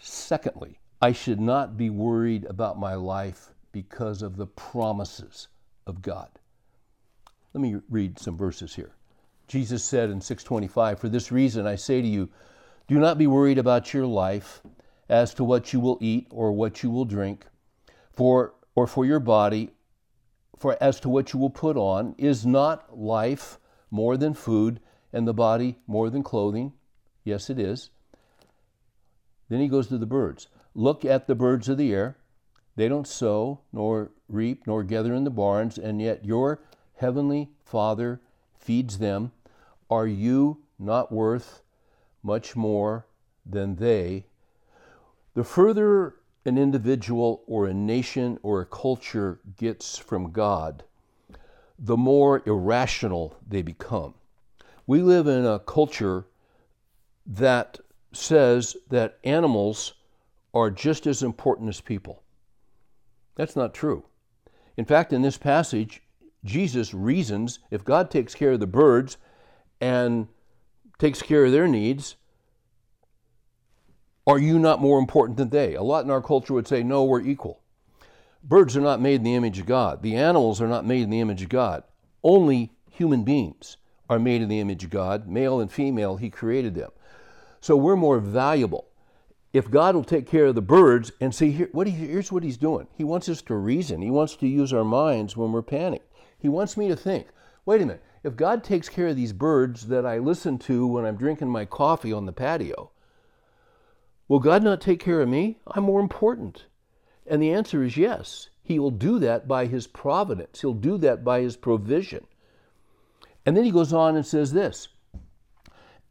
Secondly, 0.00 0.78
I 1.02 1.12
should 1.12 1.40
not 1.40 1.76
be 1.76 1.90
worried 1.90 2.44
about 2.44 2.78
my 2.78 2.94
life 2.94 3.52
because 3.72 4.22
of 4.22 4.36
the 4.36 4.46
promises 4.46 5.48
of 5.86 6.02
God. 6.02 6.28
Let 7.54 7.60
me 7.60 7.76
read 7.88 8.18
some 8.18 8.36
verses 8.36 8.74
here. 8.74 8.92
Jesus 9.48 9.82
said 9.82 10.10
in 10.10 10.20
625, 10.20 11.00
For 11.00 11.08
this 11.08 11.32
reason 11.32 11.66
I 11.66 11.74
say 11.74 12.00
to 12.00 12.06
you, 12.06 12.28
do 12.86 12.98
not 12.98 13.18
be 13.18 13.26
worried 13.26 13.58
about 13.58 13.92
your 13.92 14.06
life 14.06 14.62
as 15.08 15.34
to 15.34 15.44
what 15.44 15.72
you 15.72 15.80
will 15.80 15.98
eat 16.00 16.28
or 16.30 16.52
what 16.52 16.82
you 16.82 16.90
will 16.90 17.04
drink, 17.04 17.46
for 18.12 18.54
or 18.74 18.86
for 18.86 19.04
your 19.04 19.18
body, 19.18 19.70
for 20.56 20.76
as 20.80 21.00
to 21.00 21.08
what 21.08 21.32
you 21.32 21.38
will 21.38 21.50
put 21.50 21.76
on, 21.76 22.14
is 22.18 22.46
not 22.46 22.96
life 22.96 23.58
more 23.90 24.16
than 24.16 24.34
food, 24.34 24.80
and 25.12 25.26
the 25.26 25.34
body 25.34 25.78
more 25.86 26.10
than 26.10 26.22
clothing? 26.22 26.72
Yes, 27.24 27.50
it 27.50 27.58
is. 27.58 27.90
Then 29.48 29.60
he 29.60 29.68
goes 29.68 29.88
to 29.88 29.98
the 29.98 30.06
birds. 30.06 30.46
Look 30.74 31.04
at 31.04 31.26
the 31.26 31.34
birds 31.34 31.68
of 31.68 31.76
the 31.76 31.92
air. 31.92 32.16
They 32.76 32.88
don't 32.88 33.06
sow, 33.06 33.60
nor 33.72 34.10
reap, 34.28 34.66
nor 34.66 34.82
gather 34.82 35.14
in 35.14 35.24
the 35.24 35.30
barns, 35.30 35.78
and 35.78 36.00
yet 36.00 36.24
your 36.24 36.60
heavenly 36.96 37.50
Father 37.64 38.20
feeds 38.58 38.98
them. 38.98 39.32
Are 39.90 40.06
you 40.06 40.58
not 40.78 41.10
worth 41.10 41.62
much 42.22 42.54
more 42.54 43.06
than 43.44 43.76
they? 43.76 44.26
The 45.34 45.44
further 45.44 46.14
an 46.44 46.56
individual 46.56 47.42
or 47.46 47.66
a 47.66 47.74
nation 47.74 48.38
or 48.42 48.60
a 48.60 48.66
culture 48.66 49.40
gets 49.56 49.98
from 49.98 50.32
God, 50.32 50.84
the 51.78 51.96
more 51.96 52.42
irrational 52.46 53.36
they 53.46 53.62
become. 53.62 54.14
We 54.86 55.02
live 55.02 55.26
in 55.26 55.44
a 55.44 55.58
culture 55.58 56.26
that 57.26 57.78
says 58.12 58.76
that 58.88 59.18
animals 59.22 59.94
are 60.52 60.70
just 60.70 61.06
as 61.06 61.22
important 61.22 61.68
as 61.68 61.80
people. 61.80 62.22
That's 63.40 63.56
not 63.56 63.72
true. 63.72 64.04
In 64.76 64.84
fact, 64.84 65.14
in 65.14 65.22
this 65.22 65.38
passage, 65.38 66.02
Jesus 66.44 66.92
reasons 66.92 67.58
if 67.70 67.82
God 67.82 68.10
takes 68.10 68.34
care 68.34 68.52
of 68.52 68.60
the 68.60 68.66
birds 68.66 69.16
and 69.80 70.28
takes 70.98 71.22
care 71.22 71.46
of 71.46 71.52
their 71.52 71.66
needs, 71.66 72.16
are 74.26 74.38
you 74.38 74.58
not 74.58 74.82
more 74.82 74.98
important 74.98 75.38
than 75.38 75.48
they? 75.48 75.74
A 75.74 75.82
lot 75.82 76.04
in 76.04 76.10
our 76.10 76.20
culture 76.20 76.52
would 76.52 76.68
say, 76.68 76.82
no, 76.82 77.02
we're 77.02 77.22
equal. 77.22 77.62
Birds 78.44 78.76
are 78.76 78.82
not 78.82 79.00
made 79.00 79.14
in 79.14 79.24
the 79.24 79.34
image 79.34 79.58
of 79.58 79.64
God. 79.64 80.02
The 80.02 80.16
animals 80.16 80.60
are 80.60 80.68
not 80.68 80.84
made 80.84 81.04
in 81.04 81.10
the 81.10 81.20
image 81.20 81.40
of 81.40 81.48
God. 81.48 81.82
Only 82.22 82.72
human 82.90 83.24
beings 83.24 83.78
are 84.10 84.18
made 84.18 84.42
in 84.42 84.50
the 84.50 84.60
image 84.60 84.84
of 84.84 84.90
God. 84.90 85.26
Male 85.26 85.60
and 85.60 85.72
female, 85.72 86.18
He 86.18 86.28
created 86.28 86.74
them. 86.74 86.90
So 87.62 87.74
we're 87.74 87.96
more 87.96 88.18
valuable 88.18 88.89
if 89.52 89.70
God 89.70 89.94
will 89.94 90.04
take 90.04 90.26
care 90.26 90.46
of 90.46 90.54
the 90.54 90.62
birds 90.62 91.10
and 91.20 91.34
see 91.34 91.50
here, 91.50 91.68
what 91.72 91.86
he, 91.86 91.92
here's 91.92 92.30
what 92.30 92.44
he's 92.44 92.56
doing. 92.56 92.86
He 92.96 93.04
wants 93.04 93.28
us 93.28 93.42
to 93.42 93.54
reason. 93.54 94.00
He 94.00 94.10
wants 94.10 94.36
to 94.36 94.46
use 94.46 94.72
our 94.72 94.84
minds 94.84 95.36
when 95.36 95.50
we're 95.50 95.62
panicked. 95.62 96.12
He 96.38 96.48
wants 96.48 96.76
me 96.76 96.88
to 96.88 96.96
think. 96.96 97.26
Wait 97.66 97.82
a 97.82 97.86
minute. 97.86 98.02
If 98.22 98.36
God 98.36 98.62
takes 98.62 98.88
care 98.88 99.08
of 99.08 99.16
these 99.16 99.32
birds 99.32 99.88
that 99.88 100.06
I 100.06 100.18
listen 100.18 100.58
to 100.60 100.86
when 100.86 101.04
I'm 101.04 101.16
drinking 101.16 101.48
my 101.48 101.64
coffee 101.64 102.12
on 102.12 102.26
the 102.26 102.32
patio, 102.32 102.90
will 104.28 104.38
God 104.38 104.62
not 104.62 104.80
take 104.80 105.00
care 105.00 105.20
of 105.20 105.28
me? 105.28 105.58
I'm 105.66 105.84
more 105.84 106.00
important. 106.00 106.66
And 107.26 107.42
the 107.42 107.52
answer 107.52 107.82
is 107.82 107.96
yes. 107.96 108.50
He 108.62 108.78
will 108.78 108.90
do 108.90 109.18
that 109.18 109.48
by 109.48 109.66
his 109.66 109.86
providence. 109.86 110.60
He'll 110.60 110.74
do 110.74 110.96
that 110.98 111.24
by 111.24 111.40
his 111.40 111.56
provision. 111.56 112.26
And 113.44 113.56
then 113.56 113.64
he 113.64 113.70
goes 113.70 113.92
on 113.92 114.16
and 114.16 114.24
says 114.24 114.52
this 114.52 114.88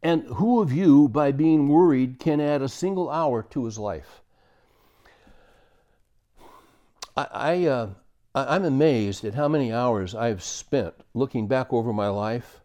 and 0.02 0.24
who 0.24 0.60
of 0.62 0.72
you, 0.72 1.08
by 1.08 1.32
being 1.32 1.68
worried, 1.68 2.18
can 2.18 2.40
add 2.40 2.62
a 2.62 2.68
single 2.68 3.10
hour 3.10 3.42
to 3.50 3.64
his 3.66 3.78
life? 3.78 4.22
I, 7.16 7.26
I, 7.32 7.64
uh, 7.66 7.90
I'm 8.34 8.64
amazed 8.64 9.24
at 9.24 9.34
how 9.34 9.48
many 9.48 9.72
hours 9.72 10.14
I've 10.14 10.42
spent 10.42 10.94
looking 11.12 11.48
back 11.48 11.72
over 11.72 11.92
my 11.92 12.08
life 12.08 12.60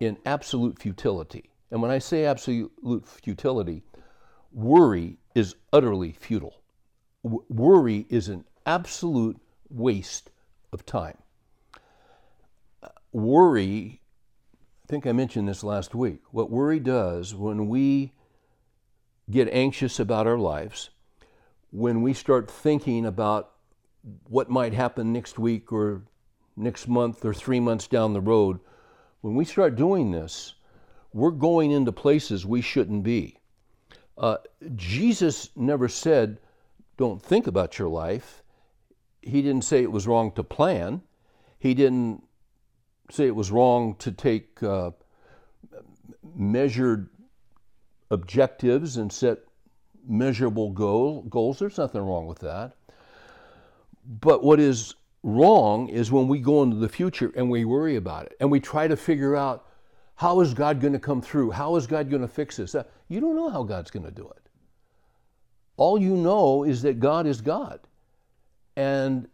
in 0.00 0.16
absolute 0.26 0.78
futility. 0.78 1.50
And 1.70 1.80
when 1.80 1.90
I 1.90 1.98
say 1.98 2.24
absolute 2.24 3.06
futility, 3.06 3.82
worry 4.52 5.18
is 5.34 5.54
utterly 5.72 6.12
futile. 6.12 6.62
W- 7.22 7.44
worry 7.48 8.06
is 8.08 8.28
an 8.28 8.44
absolute 8.66 9.38
waste 9.70 10.30
of 10.72 10.84
time. 10.84 11.16
Worry 13.12 14.01
think 14.92 15.06
I 15.06 15.12
mentioned 15.12 15.48
this 15.48 15.64
last 15.64 15.94
week. 15.94 16.20
What 16.32 16.50
worry 16.50 16.78
does 16.78 17.34
when 17.34 17.66
we 17.66 18.12
get 19.30 19.48
anxious 19.48 19.98
about 19.98 20.26
our 20.26 20.36
lives, 20.36 20.90
when 21.70 22.02
we 22.02 22.12
start 22.12 22.50
thinking 22.50 23.06
about 23.06 23.52
what 24.28 24.50
might 24.50 24.74
happen 24.74 25.10
next 25.10 25.38
week 25.38 25.72
or 25.72 26.02
next 26.58 26.88
month 26.88 27.24
or 27.24 27.32
three 27.32 27.58
months 27.58 27.86
down 27.86 28.12
the 28.12 28.20
road, 28.20 28.60
when 29.22 29.34
we 29.34 29.46
start 29.46 29.76
doing 29.76 30.10
this, 30.10 30.56
we're 31.14 31.30
going 31.30 31.70
into 31.70 31.90
places 31.90 32.44
we 32.44 32.60
shouldn't 32.60 33.02
be. 33.02 33.38
Uh, 34.18 34.36
Jesus 34.76 35.48
never 35.56 35.88
said, 35.88 36.38
don't 36.98 37.22
think 37.22 37.46
about 37.46 37.78
your 37.78 37.88
life. 37.88 38.42
He 39.22 39.40
didn't 39.40 39.64
say 39.64 39.82
it 39.82 39.90
was 39.90 40.06
wrong 40.06 40.32
to 40.32 40.44
plan. 40.44 41.00
He 41.58 41.72
didn't 41.72 42.24
say 43.12 43.26
it 43.26 43.34
was 43.34 43.50
wrong 43.50 43.94
to 43.96 44.10
take 44.10 44.62
uh, 44.62 44.90
measured 46.34 47.08
objectives 48.10 48.96
and 48.96 49.12
set 49.12 49.38
measurable 50.06 50.70
goal, 50.70 51.22
goals. 51.22 51.58
There's 51.58 51.78
nothing 51.78 52.00
wrong 52.02 52.26
with 52.26 52.40
that. 52.40 52.74
But 54.20 54.42
what 54.42 54.58
is 54.58 54.94
wrong 55.22 55.88
is 55.88 56.10
when 56.10 56.26
we 56.26 56.40
go 56.40 56.62
into 56.62 56.76
the 56.76 56.88
future 56.88 57.32
and 57.36 57.50
we 57.50 57.64
worry 57.64 57.96
about 57.96 58.26
it 58.26 58.36
and 58.40 58.50
we 58.50 58.60
try 58.60 58.88
to 58.88 58.96
figure 58.96 59.36
out 59.36 59.66
how 60.16 60.40
is 60.40 60.54
God 60.54 60.80
going 60.80 60.92
to 60.92 60.98
come 60.98 61.22
through? 61.22 61.50
How 61.50 61.76
is 61.76 61.86
God 61.86 62.10
going 62.10 62.22
to 62.22 62.28
fix 62.28 62.56
this? 62.56 62.74
You 63.08 63.20
don't 63.20 63.36
know 63.36 63.48
how 63.48 63.62
God's 63.62 63.90
going 63.90 64.04
to 64.04 64.10
do 64.10 64.28
it. 64.28 64.48
All 65.76 66.00
you 66.00 66.16
know 66.16 66.64
is 66.64 66.82
that 66.82 67.00
God 67.00 67.26
is 67.26 67.40
God. 67.40 67.80
And 68.76 69.28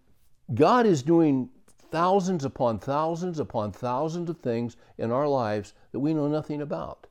God 0.54 0.86
is 0.86 1.02
doing 1.02 1.50
thousands 1.90 2.44
upon 2.44 2.78
thousands 2.78 3.38
upon 3.38 3.72
thousands 3.72 4.28
of 4.30 4.38
things 4.38 4.76
in 4.96 5.10
our 5.10 5.28
lives 5.28 5.74
that 5.92 6.00
we 6.00 6.14
know 6.14 6.28
nothing 6.28 6.60
about. 6.60 7.06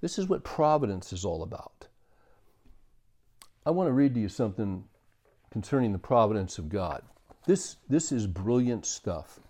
This 0.00 0.18
is 0.18 0.28
what 0.28 0.44
providence 0.44 1.12
is 1.12 1.24
all 1.24 1.42
about. 1.42 1.88
I 3.64 3.70
want 3.70 3.88
to 3.88 3.92
read 3.92 4.14
to 4.14 4.20
you 4.20 4.28
something 4.28 4.84
concerning 5.50 5.92
the 5.92 5.98
providence 5.98 6.58
of 6.58 6.68
God. 6.68 7.02
This, 7.46 7.76
this 7.88 8.12
is 8.12 8.26
brilliant 8.26 8.86
stuff. 8.86 9.40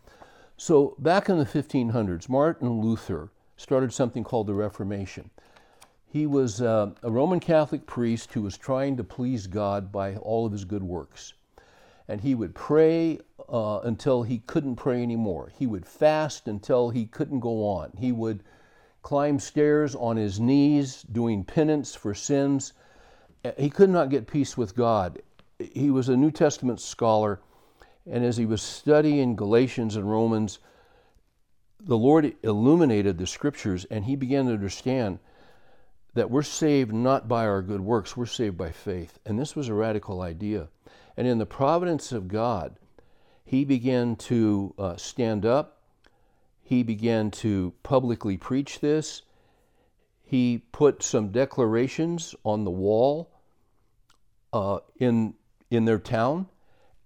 So, 0.56 0.94
back 0.98 1.28
in 1.28 1.38
the 1.38 1.44
1500s, 1.44 2.28
Martin 2.28 2.80
Luther 2.80 3.30
started 3.56 3.92
something 3.92 4.24
called 4.24 4.46
the 4.46 4.54
Reformation. 4.54 5.30
He 6.06 6.26
was 6.26 6.62
uh, 6.62 6.92
a 7.02 7.10
Roman 7.10 7.40
Catholic 7.40 7.86
priest 7.86 8.32
who 8.32 8.42
was 8.42 8.56
trying 8.56 8.96
to 8.96 9.04
please 9.04 9.46
God 9.46 9.92
by 9.92 10.16
all 10.16 10.46
of 10.46 10.52
his 10.52 10.64
good 10.64 10.82
works. 10.82 11.34
And 12.08 12.20
he 12.20 12.34
would 12.34 12.54
pray 12.54 13.18
uh, 13.48 13.80
until 13.84 14.22
he 14.22 14.38
couldn't 14.38 14.76
pray 14.76 15.02
anymore. 15.02 15.52
He 15.56 15.66
would 15.66 15.86
fast 15.86 16.48
until 16.48 16.90
he 16.90 17.06
couldn't 17.06 17.40
go 17.40 17.66
on. 17.68 17.92
He 17.96 18.12
would 18.12 18.42
climb 19.02 19.38
stairs 19.38 19.94
on 19.94 20.16
his 20.16 20.40
knees, 20.40 21.02
doing 21.04 21.44
penance 21.44 21.94
for 21.94 22.14
sins. 22.14 22.72
He 23.56 23.70
could 23.70 23.90
not 23.90 24.10
get 24.10 24.26
peace 24.26 24.56
with 24.56 24.74
God. 24.74 25.22
He 25.58 25.90
was 25.90 26.08
a 26.08 26.16
New 26.16 26.32
Testament 26.32 26.80
scholar, 26.80 27.40
and 28.10 28.24
as 28.24 28.36
he 28.36 28.46
was 28.46 28.62
studying 28.62 29.36
Galatians 29.36 29.96
and 29.96 30.10
Romans, 30.10 30.58
the 31.80 31.96
Lord 31.96 32.34
illuminated 32.42 33.16
the 33.16 33.26
scriptures, 33.26 33.84
and 33.84 34.04
he 34.04 34.16
began 34.16 34.46
to 34.46 34.52
understand 34.52 35.20
that 36.14 36.30
we're 36.30 36.42
saved 36.42 36.92
not 36.92 37.28
by 37.28 37.46
our 37.46 37.62
good 37.62 37.80
works, 37.80 38.16
we're 38.16 38.26
saved 38.26 38.56
by 38.56 38.72
faith. 38.72 39.18
And 39.24 39.38
this 39.38 39.54
was 39.54 39.68
a 39.68 39.74
radical 39.74 40.22
idea. 40.22 40.68
And 41.16 41.28
in 41.28 41.38
the 41.38 41.46
providence 41.46 42.10
of 42.10 42.26
God, 42.26 42.76
he 43.46 43.64
began 43.64 44.16
to 44.16 44.74
uh, 44.76 44.96
stand 44.96 45.46
up 45.46 45.76
he 46.66 46.82
began 46.82 47.30
to 47.30 47.72
publicly 47.84 48.36
preach 48.36 48.80
this. 48.80 49.22
He 50.24 50.64
put 50.72 51.00
some 51.00 51.30
declarations 51.30 52.34
on 52.44 52.64
the 52.64 52.72
wall 52.72 53.30
uh, 54.52 54.80
in, 54.96 55.34
in 55.70 55.84
their 55.84 56.00
town, 56.00 56.48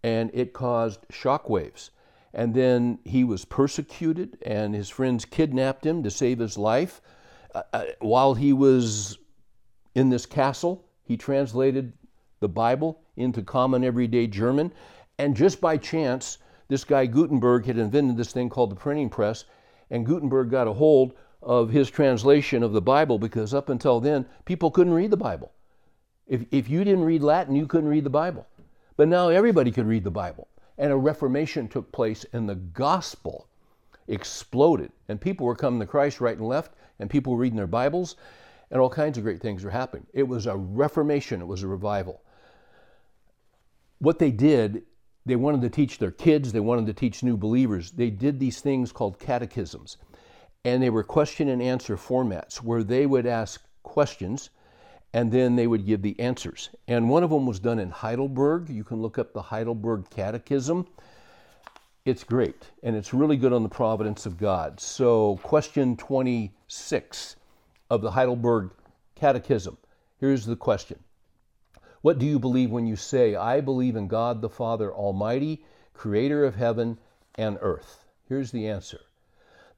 and 0.02 0.30
it 0.32 0.54
caused 0.54 1.06
shockwaves. 1.12 1.90
And 2.32 2.54
then 2.54 3.00
he 3.04 3.22
was 3.22 3.44
persecuted, 3.44 4.38
and 4.46 4.74
his 4.74 4.88
friends 4.88 5.26
kidnapped 5.26 5.84
him 5.84 6.02
to 6.04 6.10
save 6.10 6.38
his 6.38 6.56
life. 6.56 7.02
Uh, 7.54 7.62
uh 7.74 7.84
while 7.98 8.32
he 8.32 8.54
was 8.54 9.18
in 9.94 10.08
this 10.08 10.24
castle, 10.24 10.86
he 11.02 11.18
translated 11.18 11.92
the 12.38 12.48
Bible 12.48 12.98
into 13.14 13.42
common 13.42 13.84
everyday 13.84 14.26
German. 14.26 14.72
And 15.20 15.36
just 15.36 15.60
by 15.60 15.76
chance, 15.76 16.38
this 16.68 16.82
guy 16.82 17.04
Gutenberg 17.04 17.66
had 17.66 17.76
invented 17.76 18.16
this 18.16 18.32
thing 18.32 18.48
called 18.48 18.70
the 18.70 18.74
printing 18.74 19.10
press, 19.10 19.44
and 19.90 20.06
Gutenberg 20.06 20.50
got 20.50 20.66
a 20.66 20.72
hold 20.72 21.12
of 21.42 21.68
his 21.68 21.90
translation 21.90 22.62
of 22.62 22.72
the 22.72 22.80
Bible 22.80 23.18
because 23.18 23.52
up 23.52 23.68
until 23.68 24.00
then, 24.00 24.24
people 24.46 24.70
couldn't 24.70 24.94
read 24.94 25.10
the 25.10 25.18
Bible. 25.18 25.52
If, 26.26 26.46
if 26.50 26.70
you 26.70 26.84
didn't 26.84 27.04
read 27.04 27.22
Latin, 27.22 27.54
you 27.54 27.66
couldn't 27.66 27.90
read 27.90 28.04
the 28.04 28.08
Bible. 28.08 28.46
But 28.96 29.08
now 29.08 29.28
everybody 29.28 29.70
could 29.70 29.86
read 29.86 30.04
the 30.04 30.10
Bible. 30.10 30.48
And 30.78 30.90
a 30.90 30.96
reformation 30.96 31.68
took 31.68 31.92
place, 31.92 32.24
and 32.32 32.48
the 32.48 32.54
gospel 32.54 33.46
exploded. 34.08 34.90
And 35.10 35.20
people 35.20 35.44
were 35.44 35.54
coming 35.54 35.80
to 35.80 35.86
Christ 35.86 36.22
right 36.22 36.38
and 36.38 36.48
left, 36.48 36.72
and 36.98 37.10
people 37.10 37.34
were 37.34 37.40
reading 37.40 37.58
their 37.58 37.66
Bibles, 37.66 38.16
and 38.70 38.80
all 38.80 38.88
kinds 38.88 39.18
of 39.18 39.24
great 39.24 39.42
things 39.42 39.64
were 39.64 39.70
happening. 39.70 40.06
It 40.14 40.26
was 40.26 40.46
a 40.46 40.56
reformation, 40.56 41.42
it 41.42 41.46
was 41.46 41.62
a 41.62 41.68
revival. 41.68 42.22
What 43.98 44.18
they 44.18 44.30
did 44.30 44.84
they 45.26 45.36
wanted 45.36 45.60
to 45.62 45.70
teach 45.70 45.98
their 45.98 46.10
kids, 46.10 46.52
they 46.52 46.60
wanted 46.60 46.86
to 46.86 46.92
teach 46.92 47.22
new 47.22 47.36
believers. 47.36 47.90
They 47.90 48.10
did 48.10 48.40
these 48.40 48.60
things 48.60 48.92
called 48.92 49.18
catechisms. 49.18 49.96
And 50.64 50.82
they 50.82 50.90
were 50.90 51.04
question 51.04 51.48
and 51.48 51.62
answer 51.62 51.96
formats 51.96 52.56
where 52.56 52.82
they 52.82 53.06
would 53.06 53.26
ask 53.26 53.62
questions 53.82 54.50
and 55.12 55.32
then 55.32 55.56
they 55.56 55.66
would 55.66 55.86
give 55.86 56.02
the 56.02 56.18
answers. 56.20 56.70
And 56.86 57.08
one 57.08 57.24
of 57.24 57.30
them 57.30 57.46
was 57.46 57.58
done 57.58 57.78
in 57.78 57.90
Heidelberg. 57.90 58.68
You 58.68 58.84
can 58.84 59.02
look 59.02 59.18
up 59.18 59.32
the 59.32 59.42
Heidelberg 59.42 60.08
Catechism. 60.10 60.86
It's 62.04 62.24
great, 62.24 62.70
and 62.82 62.96
it's 62.96 63.12
really 63.12 63.36
good 63.36 63.52
on 63.52 63.62
the 63.62 63.68
providence 63.68 64.24
of 64.24 64.38
God. 64.38 64.80
So, 64.80 65.38
question 65.42 65.96
26 65.96 67.36
of 67.90 68.00
the 68.00 68.10
Heidelberg 68.12 68.70
Catechism. 69.16 69.76
Here's 70.18 70.46
the 70.46 70.56
question 70.56 70.98
what 72.02 72.18
do 72.18 72.24
you 72.24 72.38
believe 72.38 72.70
when 72.70 72.86
you 72.86 72.96
say, 72.96 73.34
I 73.34 73.60
believe 73.60 73.94
in 73.94 74.08
God 74.08 74.40
the 74.40 74.48
Father 74.48 74.92
Almighty, 74.92 75.64
creator 75.92 76.44
of 76.44 76.54
heaven 76.54 76.98
and 77.34 77.58
earth? 77.60 78.06
Here's 78.26 78.52
the 78.52 78.68
answer 78.68 79.00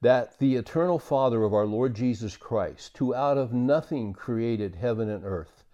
that 0.01 0.39
the 0.39 0.57
eternal 0.57 0.99
Father 0.99 1.45
of 1.45 1.55
our 1.55 1.67
Lord 1.67 1.95
Jesus 1.95 2.37
Christ, 2.37 2.99
who 2.99 3.15
out 3.15 3.39
of 3.39 3.53
nothing 3.53 4.13
created 4.13 4.75
heaven 4.75 5.09
and 5.09 5.25
earth 5.25 5.65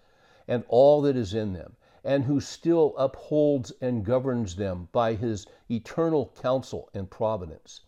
and 0.47 0.65
all 0.69 1.03
that 1.03 1.17
is 1.17 1.35
in 1.35 1.53
them, 1.53 1.77
and 2.03 2.25
who 2.25 2.41
still 2.41 2.95
upholds 2.97 3.71
and 3.83 4.05
governs 4.05 4.57
them 4.57 4.89
by 4.93 5.15
his 5.15 5.47
eternal 5.71 6.33
counsel 6.41 6.89
and 6.95 7.11
providence, 7.11 7.83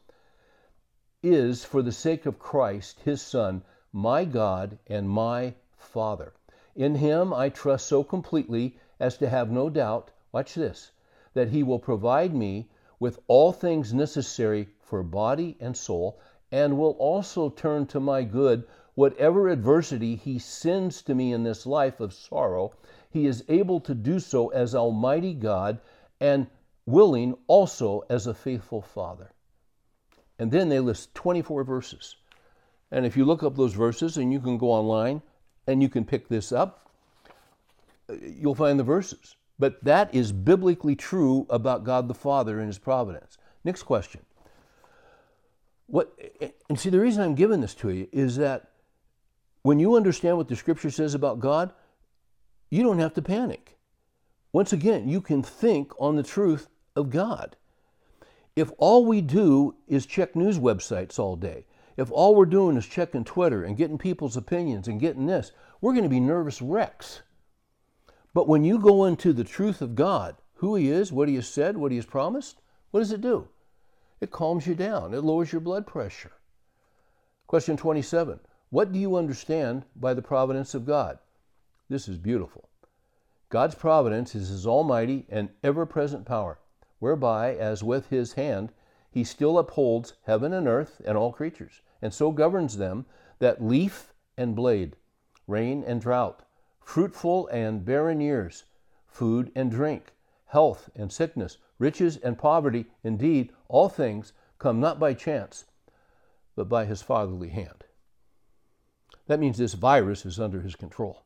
is, 1.22 1.64
for 1.64 1.80
the 1.80 1.92
sake 1.92 2.26
of 2.26 2.38
Christ, 2.38 3.00
his 3.00 3.22
Son, 3.22 3.62
my 3.92 4.26
God 4.26 4.78
and 4.86 5.08
my 5.08 5.54
Father. 5.76 6.34
In 6.80 6.94
him 6.94 7.34
I 7.34 7.50
trust 7.50 7.88
so 7.88 8.02
completely 8.02 8.78
as 8.98 9.18
to 9.18 9.28
have 9.28 9.50
no 9.50 9.68
doubt, 9.68 10.12
watch 10.32 10.54
this, 10.54 10.92
that 11.34 11.50
he 11.50 11.62
will 11.62 11.78
provide 11.78 12.34
me 12.34 12.70
with 12.98 13.20
all 13.26 13.52
things 13.52 13.92
necessary 13.92 14.66
for 14.80 15.02
body 15.02 15.58
and 15.60 15.76
soul, 15.76 16.18
and 16.50 16.78
will 16.78 16.92
also 16.92 17.50
turn 17.50 17.84
to 17.88 18.00
my 18.00 18.22
good 18.22 18.66
whatever 18.94 19.50
adversity 19.50 20.16
he 20.16 20.38
sends 20.38 21.02
to 21.02 21.14
me 21.14 21.34
in 21.34 21.42
this 21.42 21.66
life 21.66 22.00
of 22.00 22.14
sorrow. 22.14 22.72
He 23.10 23.26
is 23.26 23.44
able 23.46 23.80
to 23.80 23.94
do 23.94 24.18
so 24.18 24.48
as 24.48 24.74
Almighty 24.74 25.34
God 25.34 25.80
and 26.18 26.46
willing 26.86 27.36
also 27.46 28.04
as 28.08 28.26
a 28.26 28.32
faithful 28.32 28.80
Father. 28.80 29.32
And 30.38 30.50
then 30.50 30.70
they 30.70 30.80
list 30.80 31.14
24 31.14 31.62
verses. 31.62 32.16
And 32.90 33.04
if 33.04 33.18
you 33.18 33.26
look 33.26 33.42
up 33.42 33.54
those 33.54 33.74
verses, 33.74 34.16
and 34.16 34.32
you 34.32 34.40
can 34.40 34.56
go 34.56 34.70
online, 34.70 35.20
and 35.70 35.82
you 35.82 35.88
can 35.88 36.04
pick 36.04 36.28
this 36.28 36.52
up, 36.52 36.90
you'll 38.22 38.54
find 38.54 38.78
the 38.78 38.84
verses. 38.84 39.36
But 39.58 39.82
that 39.84 40.14
is 40.14 40.32
biblically 40.32 40.96
true 40.96 41.46
about 41.50 41.84
God 41.84 42.08
the 42.08 42.14
Father 42.14 42.58
and 42.58 42.66
His 42.66 42.78
providence. 42.78 43.38
Next 43.62 43.82
question. 43.82 44.22
What, 45.86 46.18
and 46.68 46.78
see, 46.78 46.90
the 46.90 47.00
reason 47.00 47.22
I'm 47.22 47.34
giving 47.34 47.60
this 47.60 47.74
to 47.76 47.90
you 47.90 48.08
is 48.12 48.36
that 48.36 48.70
when 49.62 49.78
you 49.78 49.96
understand 49.96 50.36
what 50.36 50.48
the 50.48 50.56
Scripture 50.56 50.90
says 50.90 51.14
about 51.14 51.40
God, 51.40 51.72
you 52.70 52.82
don't 52.82 53.00
have 53.00 53.14
to 53.14 53.22
panic. 53.22 53.76
Once 54.52 54.72
again, 54.72 55.08
you 55.08 55.20
can 55.20 55.42
think 55.42 55.92
on 56.00 56.16
the 56.16 56.22
truth 56.22 56.68
of 56.96 57.10
God. 57.10 57.56
If 58.56 58.70
all 58.78 59.04
we 59.04 59.20
do 59.20 59.74
is 59.86 60.06
check 60.06 60.34
news 60.34 60.58
websites 60.58 61.18
all 61.18 61.36
day, 61.36 61.66
if 62.00 62.10
all 62.10 62.34
we're 62.34 62.46
doing 62.46 62.78
is 62.78 62.86
checking 62.86 63.24
Twitter 63.24 63.62
and 63.62 63.76
getting 63.76 63.98
people's 63.98 64.34
opinions 64.34 64.88
and 64.88 64.98
getting 64.98 65.26
this, 65.26 65.52
we're 65.82 65.92
going 65.92 66.02
to 66.02 66.08
be 66.08 66.18
nervous 66.18 66.62
wrecks. 66.62 67.20
But 68.32 68.48
when 68.48 68.64
you 68.64 68.78
go 68.78 69.04
into 69.04 69.34
the 69.34 69.44
truth 69.44 69.82
of 69.82 69.94
God, 69.94 70.36
who 70.54 70.74
He 70.76 70.90
is, 70.90 71.12
what 71.12 71.28
He 71.28 71.34
has 71.34 71.46
said, 71.46 71.76
what 71.76 71.92
He 71.92 71.98
has 71.98 72.06
promised, 72.06 72.62
what 72.90 73.00
does 73.00 73.12
it 73.12 73.20
do? 73.20 73.48
It 74.18 74.30
calms 74.30 74.66
you 74.66 74.74
down, 74.74 75.12
it 75.12 75.20
lowers 75.20 75.52
your 75.52 75.60
blood 75.60 75.86
pressure. 75.86 76.32
Question 77.46 77.76
27 77.76 78.40
What 78.70 78.92
do 78.92 78.98
you 78.98 79.16
understand 79.16 79.84
by 79.94 80.14
the 80.14 80.22
providence 80.22 80.72
of 80.72 80.86
God? 80.86 81.18
This 81.90 82.08
is 82.08 82.16
beautiful. 82.16 82.70
God's 83.50 83.74
providence 83.74 84.34
is 84.34 84.48
His 84.48 84.66
almighty 84.66 85.26
and 85.28 85.50
ever 85.62 85.84
present 85.84 86.24
power, 86.24 86.60
whereby, 86.98 87.54
as 87.54 87.84
with 87.84 88.08
His 88.08 88.32
hand, 88.32 88.72
He 89.10 89.22
still 89.22 89.58
upholds 89.58 90.14
heaven 90.24 90.54
and 90.54 90.66
earth 90.66 91.02
and 91.04 91.18
all 91.18 91.30
creatures 91.30 91.82
and 92.02 92.12
so 92.12 92.32
governs 92.32 92.76
them 92.76 93.06
that 93.38 93.62
leaf 93.62 94.12
and 94.36 94.54
blade, 94.54 94.96
rain 95.46 95.84
and 95.86 96.00
drought, 96.00 96.42
fruitful 96.80 97.48
and 97.48 97.84
barren 97.84 98.20
years, 98.20 98.64
food 99.06 99.50
and 99.54 99.70
drink, 99.70 100.12
health 100.46 100.90
and 100.94 101.12
sickness, 101.12 101.58
riches 101.78 102.16
and 102.18 102.38
poverty, 102.38 102.86
indeed, 103.02 103.52
all 103.68 103.88
things 103.88 104.32
come 104.58 104.80
not 104.80 104.98
by 104.98 105.14
chance, 105.14 105.64
but 106.56 106.68
by 106.68 106.84
his 106.84 107.02
fatherly 107.02 107.48
hand. 107.48 107.84
That 109.26 109.40
means 109.40 109.58
this 109.58 109.74
virus 109.74 110.26
is 110.26 110.40
under 110.40 110.60
his 110.60 110.74
control. 110.74 111.24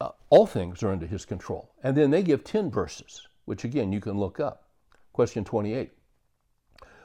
Uh, 0.00 0.10
all 0.30 0.46
things 0.46 0.82
are 0.82 0.90
under 0.90 1.06
his 1.06 1.24
control. 1.24 1.70
And 1.82 1.96
then 1.96 2.10
they 2.10 2.22
give 2.22 2.42
10 2.42 2.70
verses, 2.70 3.28
which 3.44 3.64
again 3.64 3.92
you 3.92 4.00
can 4.00 4.18
look 4.18 4.40
up. 4.40 4.68
Question 5.12 5.44
28 5.44 5.92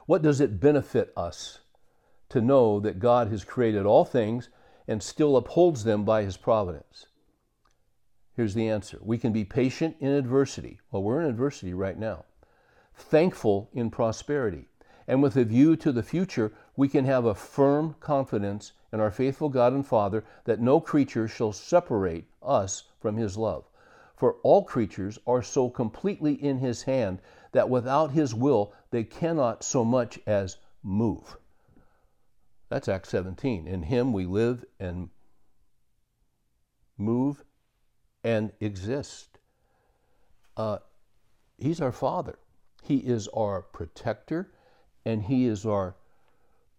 What 0.05 0.21
does 0.21 0.41
it 0.41 0.59
benefit 0.59 1.13
us 1.15 1.59
to 2.29 2.41
know 2.41 2.79
that 2.79 2.99
God 2.99 3.29
has 3.29 3.43
created 3.43 3.85
all 3.85 4.05
things 4.05 4.49
and 4.87 5.01
still 5.01 5.35
upholds 5.35 5.83
them 5.83 6.05
by 6.05 6.23
his 6.23 6.37
providence? 6.37 7.07
Here's 8.35 8.53
the 8.53 8.69
answer 8.69 8.99
we 9.01 9.17
can 9.17 9.33
be 9.33 9.43
patient 9.43 9.97
in 9.99 10.11
adversity. 10.11 10.79
Well, 10.91 11.03
we're 11.03 11.21
in 11.21 11.29
adversity 11.29 11.73
right 11.73 11.97
now, 11.97 12.25
thankful 12.95 13.69
in 13.73 13.89
prosperity, 13.89 14.69
and 15.07 15.21
with 15.21 15.35
a 15.35 15.43
view 15.43 15.75
to 15.75 15.91
the 15.91 16.03
future, 16.03 16.53
we 16.77 16.87
can 16.87 17.05
have 17.05 17.25
a 17.25 17.35
firm 17.35 17.95
confidence 17.99 18.73
in 18.93 18.99
our 18.99 19.11
faithful 19.11 19.49
God 19.49 19.73
and 19.73 19.85
Father 19.85 20.23
that 20.45 20.61
no 20.61 20.79
creature 20.79 21.27
shall 21.27 21.51
separate 21.51 22.25
us 22.41 22.83
from 23.01 23.17
his 23.17 23.37
love. 23.37 23.65
For 24.15 24.35
all 24.43 24.63
creatures 24.63 25.17
are 25.25 25.41
so 25.41 25.69
completely 25.69 26.33
in 26.33 26.59
his 26.59 26.83
hand 26.83 27.21
that 27.51 27.69
without 27.69 28.11
his 28.11 28.35
will 28.35 28.73
they 28.91 29.03
cannot 29.03 29.63
so 29.63 29.83
much 29.83 30.19
as 30.27 30.57
move. 30.83 31.38
That's 32.69 32.87
Acts 32.87 33.09
17. 33.09 33.67
In 33.67 33.83
him 33.83 34.13
we 34.13 34.25
live 34.25 34.63
and 34.79 35.09
move, 36.97 37.43
and 38.23 38.51
exist. 38.59 39.39
Uh, 40.57 40.79
he's 41.57 41.81
our 41.81 41.91
Father. 41.91 42.37
He 42.83 42.97
is 42.97 43.27
our 43.29 43.61
protector, 43.61 44.51
and 45.05 45.23
He 45.23 45.45
is 45.45 45.65
our 45.65 45.95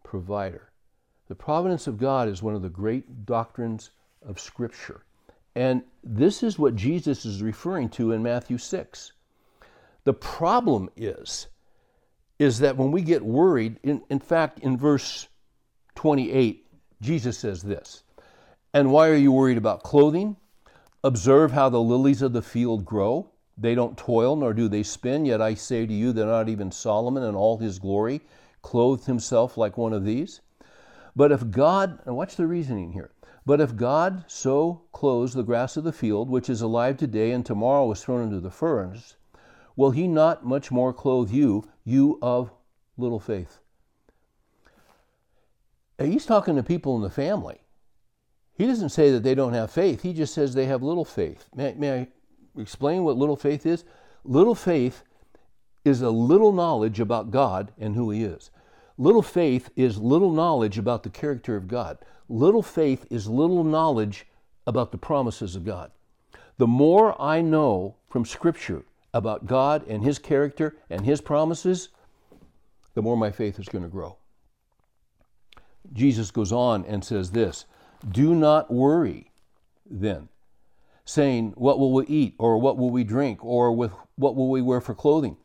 provider. 0.03 0.71
The 1.29 1.35
providence 1.35 1.87
of 1.87 1.99
God 1.99 2.29
is 2.29 2.43
one 2.43 2.55
of 2.55 2.63
the 2.63 2.69
great 2.69 3.25
doctrines 3.27 3.91
of 4.23 4.41
Scripture. 4.41 5.05
And 5.55 5.83
this 6.03 6.43
is 6.43 6.59
what 6.59 6.77
Jesus 6.77 7.25
is 7.25 7.43
referring 7.43 7.89
to 7.91 8.13
in 8.13 8.23
Matthew 8.23 8.59
6. 8.59 9.13
The 10.05 10.13
problem 10.13 10.91
is, 10.97 11.49
is 12.39 12.59
that 12.61 12.77
when 12.77 12.91
we 12.91 13.03
get 13.03 13.25
worried, 13.25 13.79
in, 13.83 14.03
in 14.09 14.19
fact, 14.19 14.61
in 14.61 14.77
verse 14.77 15.29
28, 15.95 16.67
Jesus 17.01 17.39
says 17.39 17.63
this 17.63 18.03
And 18.75 18.93
why 18.93 19.09
are 19.09 19.17
you 19.17 19.33
worried 19.33 19.59
about 19.59 19.83
clothing? 19.83 20.37
Observe 21.03 21.53
how 21.53 21.69
the 21.69 21.81
lilies 21.81 22.23
of 22.23 22.33
the 22.33 22.43
field 22.43 22.85
grow. 22.85 23.31
They 23.57 23.75
don't 23.75 23.97
toil, 23.97 24.37
nor 24.37 24.53
do 24.53 24.69
they 24.69 24.83
spin. 24.83 25.25
Yet 25.25 25.41
I 25.41 25.55
say 25.55 25.87
to 25.87 25.93
you 25.93 26.13
that 26.13 26.27
not 26.27 26.49
even 26.49 26.71
Solomon 26.71 27.23
in 27.23 27.35
all 27.35 27.59
his 27.59 27.79
glory 27.79 28.21
clothed 28.63 29.07
himself 29.07 29.57
like 29.57 29.79
one 29.79 29.93
of 29.93 30.05
these. 30.05 30.41
But 31.17 31.33
if 31.33 31.51
God, 31.51 32.01
and 32.05 32.17
watch 32.17 32.37
the 32.37 32.47
reasoning 32.47 32.93
here, 32.93 33.11
but 33.47 33.61
if 33.61 33.77
God 33.77 34.25
so 34.29 34.83
clothes 34.93 35.33
the 35.33 35.43
grass 35.43 35.77
of 35.77 35.85
the 35.85 35.93
field, 35.93 36.29
which 36.29 36.51
is 36.51 36.61
alive 36.61 36.99
today 36.99 37.33
and 37.33 37.45
tomorrow 37.45 37.91
is 37.91 38.03
thrown 38.03 38.23
into 38.23 38.41
the 38.41 38.51
furnace, 38.51 39.17
will 39.77 39.91
he 39.91 40.07
not 40.07 40.45
much 40.45 40.71
more 40.71 40.93
clothe 40.93 41.31
you, 41.31 41.65
you 41.85 42.19
of 42.21 42.53
little 42.99 43.21
faith? 43.21 43.60
He's 46.01 46.27
talking 46.27 46.57
to 46.57 46.63
people 46.63 46.97
in 46.97 47.03
the 47.03 47.11
family. 47.11 47.61
He 48.55 48.67
doesn't 48.67 48.91
say 48.91 49.11
that 49.11 49.23
they 49.23 49.35
don't 49.35 49.55
have 49.55 49.71
faith. 49.71 50.03
He 50.03 50.13
just 50.13 50.35
says 50.35 50.55
they 50.55 50.67
have 50.67 50.83
little 50.83 51.05
faith. 51.05 51.47
May, 51.55 51.75
may 51.75 52.01
I 52.01 52.09
explain 52.61 53.05
what 53.05 53.17
little 53.17 53.37
faith 53.37 53.67
is? 53.67 53.85
Little 54.25 54.55
faith 54.55 55.03
is 55.85 56.03
a 56.03 56.11
little 56.11 56.53
knowledge 56.53 57.01
about 57.01 57.31
God 57.31 57.73
and 57.79 57.95
who 57.95 58.11
He 58.11 58.23
is. 58.23 58.51
Little 58.99 59.23
faith 59.23 59.71
is 59.77 59.97
little 59.99 60.31
knowledge 60.31 60.77
about 60.77 61.03
the 61.03 61.11
character 61.11 61.57
of 61.57 61.69
God. 61.69 61.99
Little 62.29 62.63
faith 62.63 63.07
is 63.11 63.29
little 63.29 63.65
knowledge 63.65 64.27
about 64.67 64.93
the 64.93 64.99
promises 64.99 65.57
of 65.57 65.65
God. 65.65 65.91
The 66.59 66.67
more 66.67 67.21
I 67.21 67.41
know 67.41 67.97
from 68.11 68.27
Scripture 68.27 68.85
about 69.15 69.47
God 69.47 69.87
and 69.89 70.05
His 70.05 70.19
character 70.19 70.77
and 70.91 71.07
His 71.07 71.23
promises, 71.23 71.89
the 72.95 73.03
more 73.03 73.17
my 73.17 73.31
faith 73.31 73.59
is 73.59 73.69
going 73.69 73.85
to 73.85 73.89
grow. 73.89 74.17
Jesus 75.93 76.31
goes 76.31 76.53
on 76.53 76.85
and 76.85 77.05
says 77.05 77.31
this 77.31 77.67
Do 78.11 78.35
not 78.35 78.71
worry 78.71 79.31
then 79.89 80.29
saying, 81.05 81.55
What 81.57 81.79
will 81.79 81.93
we 81.93 82.07
eat? 82.07 82.35
or 82.39 82.59
What 82.59 82.79
will 82.79 82.91
we 82.91 83.05
drink? 83.05 83.45
or 83.45 83.73
with 83.73 83.93
What 84.17 84.37
will 84.37 84.51
we 84.51 84.63
wear 84.63 84.81
for 84.81 84.95
clothing? 84.95 85.37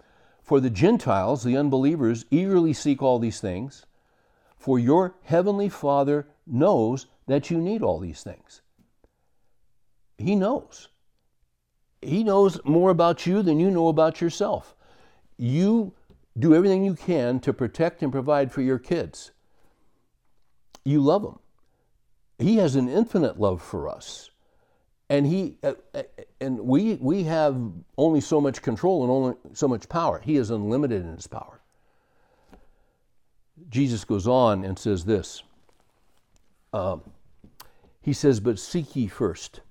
For 0.44 0.60
the 0.60 0.70
Gentiles, 0.70 1.44
the 1.44 1.58
unbelievers, 1.58 2.26
eagerly 2.30 2.72
seek 2.74 3.02
all 3.02 3.18
these 3.18 3.40
things, 3.40 3.86
for 4.58 4.78
your 4.78 5.16
heavenly 5.24 5.70
Father 5.70 6.28
knows 6.46 7.08
that 7.26 7.50
you 7.50 7.58
need 7.58 7.82
all 7.82 8.00
these 8.00 8.22
things. 8.22 8.62
He 10.20 10.36
knows. 10.36 10.90
He 12.02 12.24
knows 12.24 12.60
more 12.64 12.92
about 12.92 13.26
you 13.26 13.42
than 13.42 13.60
you 13.60 13.72
know 13.72 13.88
about 13.88 14.22
yourself. 14.22 14.76
You 15.38 15.94
do 16.38 16.54
everything 16.54 16.86
you 16.86 16.94
can 16.94 17.40
to 17.40 17.52
protect 17.52 18.04
and 18.04 18.12
provide 18.12 18.52
for 18.52 18.62
your 18.62 18.78
kids. 18.78 19.32
You 20.86 21.02
love 21.02 21.24
him. 21.24 21.40
He 22.38 22.58
has 22.58 22.76
an 22.76 22.88
infinite 22.88 23.40
love 23.40 23.62
for 23.62 23.90
us. 23.90 24.30
And 25.10 25.26
he 25.26 25.58
uh, 25.64 25.74
uh, 25.94 26.04
and 26.42 26.60
we 26.60 26.96
we 26.96 27.24
have 27.24 27.60
only 27.98 28.22
so 28.22 28.42
much 28.42 28.62
control 28.62 29.04
and 29.04 29.12
only 29.12 29.36
so 29.54 29.68
much 29.68 29.88
power. 29.88 30.20
He 30.20 30.36
is 30.38 30.50
unlimited 30.50 31.04
in 31.04 31.16
his 31.16 31.28
power. 31.28 31.62
Jesus 33.70 34.04
goes 34.04 34.28
on 34.28 34.64
and 34.64 34.78
says 34.78 35.06
this 35.06 35.44
um, 36.74 37.02
he 38.02 38.14
says 38.14 38.40
but 38.40 38.58
seek 38.60 38.96
ye 38.96 39.08
first. 39.08 39.62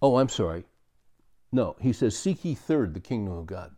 Oh 0.00 0.16
i'm 0.16 0.30
sorry. 0.30 0.64
No 1.52 1.76
he 1.78 1.92
says 1.92 2.18
seek 2.18 2.42
ye 2.44 2.54
third 2.54 2.94
the 2.94 3.00
kingdom 3.00 3.36
of 3.36 3.46
god. 3.46 3.76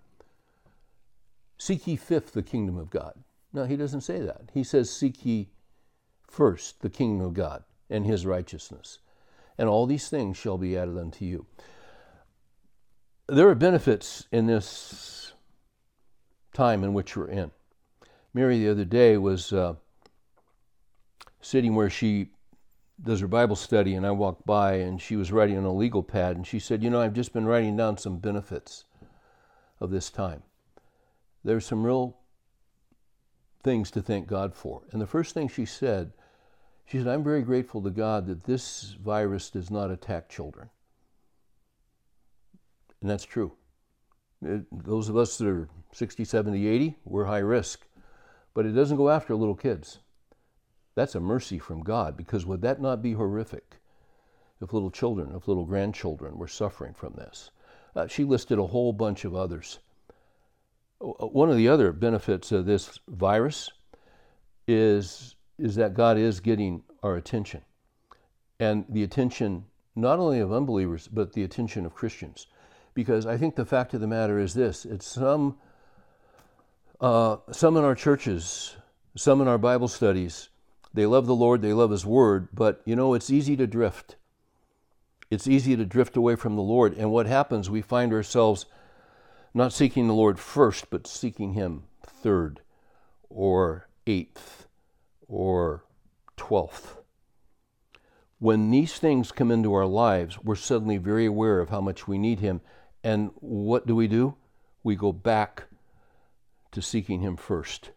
Seek 1.59 1.89
ye 1.89 1.97
fifth 1.97 2.33
the 2.33 2.43
kingdom 2.43 2.79
of 2.79 2.89
god. 2.89 3.15
No 3.53 3.65
he 3.65 3.77
doesn't 3.77 4.03
say 4.03 4.21
that. 4.21 4.51
He 4.55 4.63
says 4.63 4.95
seek 4.95 5.27
ye 5.27 5.49
first 6.29 6.83
the 6.83 6.91
kingdom 6.91 7.27
of 7.27 7.35
god 7.35 7.65
and 7.91 8.07
his 8.07 8.25
righteousness 8.25 8.99
and 9.59 9.69
all 9.69 9.87
these 9.87 10.09
things 10.09 10.37
shall 10.37 10.57
be 10.57 10.79
added 10.79 10.97
unto 10.97 11.25
you. 11.25 11.45
There 13.27 13.49
are 13.49 13.55
benefits 13.57 14.27
in 14.31 14.47
this 14.47 15.33
time 16.55 16.85
in 16.85 16.95
which 16.95 17.17
we're 17.17 17.29
in. 17.29 17.51
Mary 18.33 18.59
the 18.59 18.71
other 18.71 18.85
day 18.85 19.19
was 19.19 19.53
uh, 19.53 19.75
sitting 21.41 21.75
where 21.75 21.91
she 21.91 22.31
does 23.03 23.21
her 23.21 23.29
Bible 23.29 23.57
study, 23.57 23.95
and 23.95 24.07
I 24.07 24.13
walked 24.13 24.47
by, 24.47 24.75
and 24.75 25.01
she 25.01 25.17
was 25.17 25.33
writing 25.33 25.59
on 25.59 25.65
a 25.65 25.73
legal 25.73 26.03
pad, 26.03 26.37
and 26.37 26.47
she 26.47 26.59
said, 26.59 26.83
You 26.83 26.91
know, 26.91 27.01
I've 27.01 27.13
just 27.13 27.33
been 27.33 27.47
writing 27.47 27.77
down 27.77 27.99
some 27.99 28.19
benefits 28.19 28.85
of 29.81 29.91
this 29.91 30.11
time. 30.11 30.43
There's 31.45 31.67
some 31.67 31.85
real 31.85 32.17
things 33.63 33.91
to 33.93 34.03
thank 34.03 34.27
God 34.27 34.55
for. 34.55 34.83
And 34.93 35.01
the 35.01 35.07
first 35.07 35.35
thing 35.35 35.49
she 35.49 35.65
said 35.65 36.13
she 36.89 36.97
said, 36.97 37.09
I'm 37.09 37.23
very 37.23 37.43
grateful 37.43 37.83
to 37.83 37.91
God 37.91 38.27
that 38.27 38.45
this 38.45 38.97
virus 38.99 39.51
does 39.51 39.71
not 39.71 39.91
attack 39.91 40.31
children. 40.31 40.71
And 43.03 43.11
that's 43.11 43.27
true. 43.27 43.53
It, 44.41 44.65
those 44.73 45.11
of 45.11 45.17
us 45.17 45.37
that 45.37 45.49
are 45.49 45.69
60, 45.93 46.25
70, 46.25 46.67
80, 46.67 46.97
we're 47.05 47.27
high 47.27 47.39
risk. 47.39 47.87
But 48.55 48.65
it 48.65 48.73
doesn't 48.73 48.97
go 48.97 49.11
after 49.11 49.35
little 49.35 49.55
kids. 49.55 49.99
That's 50.95 51.15
a 51.15 51.21
mercy 51.21 51.59
from 51.59 51.83
God 51.83 52.17
because 52.17 52.47
would 52.47 52.63
that 52.63 52.81
not 52.81 53.03
be 53.03 53.13
horrific 53.13 53.77
if 54.63 54.73
little 54.73 54.91
children, 54.91 55.35
if 55.37 55.47
little 55.47 55.67
grandchildren 55.67 56.39
were 56.39 56.49
suffering 56.49 56.95
from 56.95 57.13
this? 57.17 57.51
Uh, 57.95 58.07
she 58.07 58.25
listed 58.25 58.59
a 58.59 58.67
whole 58.67 58.95
bunch 58.95 59.27
of 59.27 59.35
others. 59.35 59.79
One 61.01 61.51
of 61.51 61.57
the 61.57 61.69
other 61.69 61.93
benefits 61.93 62.53
of 62.53 62.67
this 62.67 62.99
virus 63.09 63.71
is 64.67 65.37
is 65.59 65.75
that 65.75 65.95
God 65.95 66.17
is 66.17 66.41
getting 66.41 66.83
our 67.03 67.17
attention. 67.17 67.63
And 68.61 68.85
the 68.89 69.03
attention 69.03 69.65
not 69.99 70.19
only 70.19 70.39
of 70.39 70.53
unbelievers, 70.53 71.09
but 71.09 71.33
the 71.33 71.43
attention 71.43 71.85
of 71.85 71.95
Christians. 71.95 72.47
Because 72.95 73.27
I 73.27 73.37
think 73.37 73.57
the 73.57 73.65
fact 73.65 73.95
of 73.95 74.01
the 74.01 74.07
matter 74.07 74.39
is 74.39 74.55
this 74.55 74.85
it's 74.85 75.07
some, 75.07 75.59
uh, 77.01 77.39
some 77.51 77.77
in 77.77 77.85
our 77.85 77.95
churches, 77.95 78.77
some 79.17 79.41
in 79.41 79.49
our 79.49 79.59
Bible 79.59 79.89
studies, 79.89 80.49
they 80.95 81.07
love 81.07 81.27
the 81.27 81.35
Lord, 81.35 81.63
they 81.63 81.73
love 81.73 81.91
His 81.91 82.07
Word, 82.07 82.49
but 82.53 82.81
you 82.85 82.97
know, 82.97 83.15
it's 83.15 83.31
easy 83.31 83.57
to 83.57 83.67
drift. 83.67 84.17
It's 85.31 85.47
easy 85.47 85.77
to 85.77 85.85
drift 85.85 86.17
away 86.17 86.37
from 86.37 86.57
the 86.57 86.63
Lord. 86.63 86.97
And 86.97 87.11
what 87.11 87.27
happens, 87.27 87.69
we 87.69 87.83
find 87.83 88.13
ourselves 88.13 88.65
not 89.55 89.73
seeking 89.73 90.07
the 90.07 90.15
Lord 90.15 90.39
first, 90.39 90.91
but 90.91 91.07
seeking 91.07 91.55
Him 91.55 91.85
third 92.05 92.61
or 93.29 93.89
eighth 94.07 94.67
or 95.27 95.85
12th. 96.37 96.99
When 98.39 98.71
these 98.71 98.99
things 98.99 99.33
come 99.33 99.51
into 99.51 99.75
our 99.75 99.87
lives, 99.87 100.39
we're 100.43 100.55
suddenly 100.55 100.97
very 100.97 101.27
aware 101.27 101.61
of 101.61 101.71
how 101.71 101.81
much 101.81 102.07
we 102.07 102.19
need 102.19 102.41
Him. 102.41 102.61
And 103.03 103.31
what 103.37 103.87
do 103.87 103.97
we 103.97 104.07
do? 104.07 104.37
We 104.83 104.95
go 104.95 105.13
back 105.13 105.65
to 106.73 106.81
seeking 106.81 107.21
Him 107.21 107.37
first. 107.37 107.91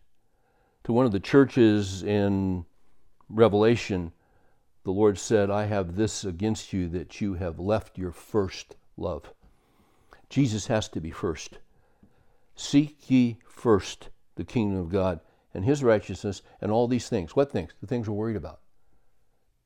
To 0.86 0.94
one 0.94 1.06
of 1.06 1.12
the 1.12 1.20
churches 1.20 2.02
in 2.02 2.66
Revelation, 3.30 4.14
the 4.84 4.92
Lord 4.92 5.20
said, 5.20 5.52
I 5.52 5.66
have 5.66 5.96
this 5.96 6.26
against 6.26 6.74
you 6.74 6.88
that 6.90 7.22
you 7.22 7.36
have 7.36 7.60
left 7.60 8.00
your 8.00 8.12
first 8.12 8.76
love. 8.98 9.32
Jesus 10.32 10.68
has 10.68 10.88
to 10.90 11.02
be 11.02 11.12
first. 11.12 11.60
Seek 12.56 13.12
ye 13.12 13.38
first 13.46 14.10
the 14.36 14.46
kingdom 14.46 14.80
of 14.80 14.90
God 14.90 15.20
and 15.54 15.66
his 15.66 15.84
righteousness, 15.84 16.42
and 16.62 16.72
all 16.72 16.88
these 16.88 17.10
things. 17.10 17.36
What 17.36 17.52
things? 17.52 17.72
The 17.82 17.88
things 17.88 18.08
we're 18.08 18.16
worried 18.16 18.38
about 18.38 18.62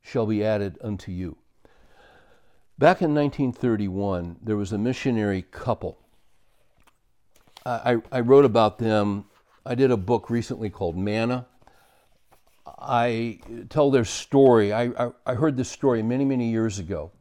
shall 0.02 0.26
be 0.26 0.44
added 0.44 0.80
unto 0.82 1.12
you. 1.12 1.38
Back 2.80 3.04
in 3.04 3.14
1931, 3.14 4.38
there 4.42 4.58
was 4.58 4.74
a 4.74 4.80
missionary 4.80 5.44
couple. 5.44 6.00
I, 7.66 7.98
I 8.12 8.20
wrote 8.22 8.46
about 8.46 8.80
them. 8.80 9.26
I 9.66 9.76
did 9.76 9.92
a 9.92 9.98
book 9.98 10.32
recently 10.32 10.72
called 10.72 10.98
Manna. 10.98 11.46
I 12.66 13.40
tell 13.70 13.92
their 13.92 14.06
story. 14.06 14.74
I, 14.74 14.86
I, 14.86 15.12
I 15.26 15.34
heard 15.36 15.56
this 15.56 15.70
story 15.70 16.02
many, 16.02 16.26
many 16.26 16.50
years 16.50 16.80
ago. 16.80 17.12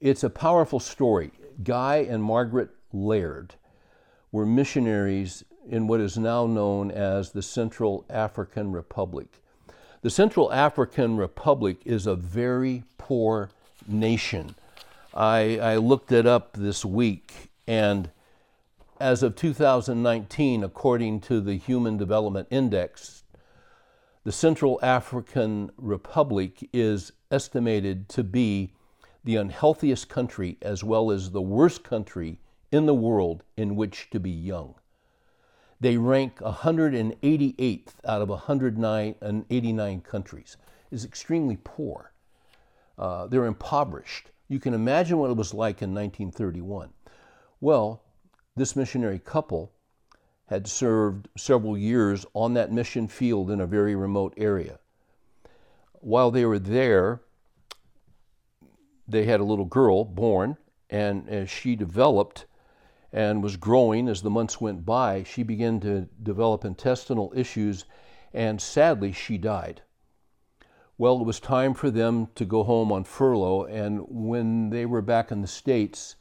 It's 0.00 0.24
a 0.24 0.30
powerful 0.30 0.80
story. 0.80 1.32
Guy 1.62 1.96
and 1.96 2.22
Margaret 2.22 2.70
Laird 2.92 3.54
were 4.32 4.46
missionaries 4.46 5.44
in 5.68 5.86
what 5.86 6.00
is 6.00 6.16
now 6.16 6.46
known 6.46 6.90
as 6.90 7.30
the 7.30 7.42
Central 7.42 8.04
African 8.08 8.72
Republic. 8.72 9.42
The 10.02 10.10
Central 10.10 10.52
African 10.52 11.16
Republic 11.16 11.78
is 11.84 12.06
a 12.06 12.14
very 12.14 12.84
poor 12.96 13.50
nation. 13.86 14.54
I, 15.12 15.58
I 15.58 15.76
looked 15.76 16.12
it 16.12 16.26
up 16.26 16.54
this 16.54 16.84
week, 16.84 17.50
and 17.66 18.10
as 19.00 19.22
of 19.22 19.34
2019, 19.36 20.62
according 20.64 21.20
to 21.22 21.40
the 21.40 21.56
Human 21.56 21.96
Development 21.96 22.46
Index, 22.50 23.24
the 24.24 24.32
Central 24.32 24.78
African 24.82 25.70
Republic 25.76 26.68
is 26.72 27.12
estimated 27.30 28.08
to 28.10 28.22
be 28.22 28.72
the 29.30 29.36
unhealthiest 29.36 30.08
country 30.08 30.58
as 30.60 30.82
well 30.82 31.08
as 31.12 31.30
the 31.30 31.40
worst 31.40 31.84
country 31.84 32.40
in 32.72 32.86
the 32.86 32.94
world 32.94 33.44
in 33.56 33.76
which 33.76 34.10
to 34.10 34.18
be 34.18 34.28
young. 34.28 34.74
They 35.78 35.96
rank 35.98 36.38
188th 36.38 37.92
out 38.04 38.22
of 38.22 38.28
189 38.28 40.00
countries. 40.00 40.56
Is 40.90 41.04
extremely 41.04 41.56
poor. 41.62 42.12
Uh, 42.98 43.28
they're 43.28 43.46
impoverished. 43.46 44.32
You 44.48 44.58
can 44.58 44.74
imagine 44.74 45.18
what 45.18 45.30
it 45.30 45.36
was 45.36 45.54
like 45.54 45.80
in 45.80 45.94
1931. 45.94 46.90
Well, 47.60 48.02
this 48.56 48.74
missionary 48.74 49.20
couple 49.20 49.70
had 50.46 50.66
served 50.66 51.28
several 51.36 51.78
years 51.78 52.26
on 52.34 52.54
that 52.54 52.72
mission 52.72 53.06
field 53.06 53.48
in 53.48 53.60
a 53.60 53.66
very 53.66 53.94
remote 53.94 54.34
area. 54.36 54.80
While 56.00 56.32
they 56.32 56.44
were 56.44 56.58
there, 56.58 57.20
they 59.10 59.24
had 59.24 59.40
a 59.40 59.44
little 59.44 59.64
girl 59.64 60.04
born, 60.04 60.56
and 60.88 61.28
as 61.28 61.50
she 61.50 61.76
developed 61.76 62.46
and 63.12 63.42
was 63.42 63.56
growing 63.56 64.08
as 64.08 64.22
the 64.22 64.30
months 64.30 64.60
went 64.60 64.86
by, 64.86 65.22
she 65.24 65.42
began 65.42 65.80
to 65.80 66.08
develop 66.22 66.64
intestinal 66.64 67.32
issues, 67.34 67.84
and 68.32 68.60
sadly, 68.60 69.12
she 69.12 69.36
died. 69.36 69.82
Well, 70.96 71.20
it 71.20 71.24
was 71.24 71.40
time 71.40 71.74
for 71.74 71.90
them 71.90 72.28
to 72.34 72.44
go 72.44 72.62
home 72.62 72.92
on 72.92 73.04
furlough, 73.04 73.64
and 73.64 74.04
when 74.08 74.70
they 74.70 74.86
were 74.86 75.02
back 75.02 75.32
in 75.32 75.40
the 75.40 75.48
States, 75.48 76.16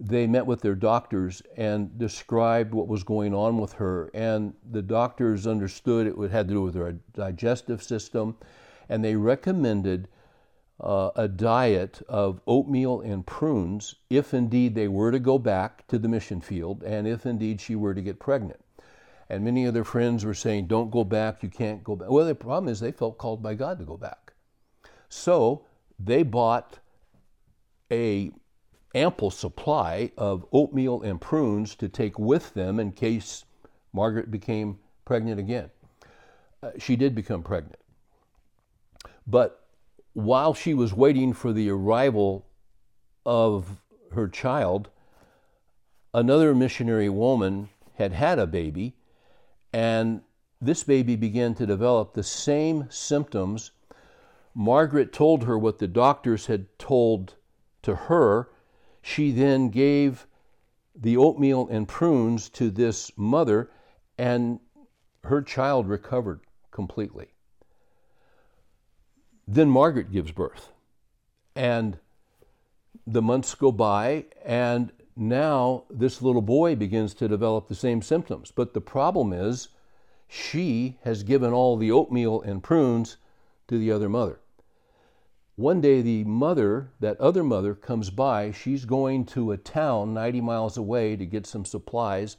they 0.00 0.26
met 0.26 0.46
with 0.46 0.60
their 0.60 0.74
doctors 0.74 1.42
and 1.56 1.98
described 1.98 2.72
what 2.72 2.88
was 2.88 3.02
going 3.02 3.34
on 3.34 3.58
with 3.58 3.74
her. 3.74 4.10
And 4.14 4.54
the 4.70 4.82
doctors 4.82 5.46
understood 5.46 6.06
it 6.06 6.30
had 6.30 6.48
to 6.48 6.54
do 6.54 6.62
with 6.62 6.74
her 6.74 6.92
digestive 7.14 7.82
system, 7.82 8.36
and 8.88 9.04
they 9.04 9.16
recommended 9.16 10.08
uh, 10.80 11.10
a 11.16 11.26
diet 11.26 12.00
of 12.08 12.40
oatmeal 12.46 13.00
and 13.00 13.26
prunes 13.26 13.96
if 14.10 14.32
indeed 14.32 14.74
they 14.74 14.88
were 14.88 15.10
to 15.10 15.18
go 15.18 15.38
back 15.38 15.86
to 15.88 15.98
the 15.98 16.08
mission 16.08 16.40
field 16.40 16.82
and 16.82 17.06
if 17.06 17.26
indeed 17.26 17.60
she 17.60 17.74
were 17.74 17.94
to 17.94 18.02
get 18.02 18.18
pregnant. 18.20 18.60
And 19.28 19.44
many 19.44 19.66
of 19.66 19.74
their 19.74 19.84
friends 19.84 20.24
were 20.24 20.34
saying, 20.34 20.68
Don't 20.68 20.90
go 20.90 21.04
back, 21.04 21.42
you 21.42 21.48
can't 21.48 21.84
go 21.84 21.96
back. 21.96 22.08
Well, 22.08 22.24
the 22.24 22.34
problem 22.34 22.70
is 22.70 22.80
they 22.80 22.92
felt 22.92 23.18
called 23.18 23.42
by 23.42 23.54
God 23.54 23.78
to 23.78 23.84
go 23.84 23.96
back. 23.96 24.32
So 25.08 25.64
they 25.98 26.22
bought 26.22 26.78
a 27.90 28.30
ample 28.94 29.30
supply 29.30 30.12
of 30.16 30.46
oatmeal 30.52 31.02
and 31.02 31.20
prunes 31.20 31.74
to 31.76 31.88
take 31.88 32.18
with 32.18 32.54
them 32.54 32.80
in 32.80 32.92
case 32.92 33.44
Margaret 33.92 34.30
became 34.30 34.78
pregnant 35.04 35.38
again. 35.38 35.70
Uh, 36.62 36.70
she 36.78 36.96
did 36.96 37.14
become 37.14 37.42
pregnant. 37.42 37.80
But 39.26 39.57
while 40.18 40.52
she 40.52 40.74
was 40.74 40.92
waiting 40.92 41.32
for 41.32 41.52
the 41.52 41.70
arrival 41.70 42.44
of 43.24 43.80
her 44.10 44.26
child, 44.26 44.90
another 46.12 46.56
missionary 46.56 47.08
woman 47.08 47.68
had 47.94 48.12
had 48.12 48.36
a 48.36 48.46
baby 48.46 48.96
and 49.72 50.20
this 50.60 50.82
baby 50.82 51.14
began 51.14 51.54
to 51.54 51.64
develop 51.64 52.14
the 52.14 52.22
same 52.24 52.84
symptoms. 52.90 53.70
Margaret 54.56 55.12
told 55.12 55.44
her 55.44 55.56
what 55.56 55.78
the 55.78 55.86
doctors 55.86 56.46
had 56.46 56.66
told 56.80 57.36
to 57.82 57.94
her. 57.94 58.50
She 59.00 59.30
then 59.30 59.68
gave 59.68 60.26
the 60.96 61.16
oatmeal 61.16 61.68
and 61.68 61.86
prunes 61.86 62.48
to 62.50 62.70
this 62.70 63.12
mother, 63.16 63.70
and 64.18 64.58
her 65.22 65.42
child 65.42 65.86
recovered 65.86 66.40
completely. 66.72 67.28
Then 69.50 69.70
Margaret 69.70 70.12
gives 70.12 70.30
birth, 70.30 70.72
and 71.56 71.98
the 73.06 73.22
months 73.22 73.54
go 73.54 73.72
by, 73.72 74.26
and 74.44 74.92
now 75.16 75.84
this 75.88 76.20
little 76.20 76.42
boy 76.42 76.76
begins 76.76 77.14
to 77.14 77.28
develop 77.28 77.66
the 77.66 77.74
same 77.74 78.02
symptoms. 78.02 78.52
But 78.54 78.74
the 78.74 78.82
problem 78.82 79.32
is, 79.32 79.68
she 80.28 80.98
has 81.02 81.22
given 81.22 81.54
all 81.54 81.78
the 81.78 81.90
oatmeal 81.90 82.42
and 82.42 82.62
prunes 82.62 83.16
to 83.68 83.78
the 83.78 83.90
other 83.90 84.10
mother. 84.10 84.38
One 85.56 85.80
day, 85.80 86.02
the 86.02 86.24
mother, 86.24 86.90
that 87.00 87.18
other 87.18 87.42
mother, 87.42 87.74
comes 87.74 88.10
by. 88.10 88.52
She's 88.52 88.84
going 88.84 89.24
to 89.26 89.50
a 89.52 89.56
town 89.56 90.12
90 90.12 90.42
miles 90.42 90.76
away 90.76 91.16
to 91.16 91.24
get 91.24 91.46
some 91.46 91.64
supplies. 91.64 92.36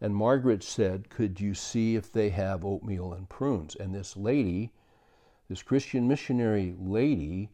And 0.00 0.14
Margaret 0.14 0.62
said, 0.62 1.10
Could 1.10 1.40
you 1.40 1.52
see 1.52 1.96
if 1.96 2.12
they 2.12 2.30
have 2.30 2.64
oatmeal 2.64 3.12
and 3.12 3.28
prunes? 3.28 3.74
And 3.74 3.92
this 3.92 4.16
lady, 4.16 4.70
this 5.48 5.62
Christian 5.62 6.08
missionary 6.08 6.74
lady, 6.78 7.50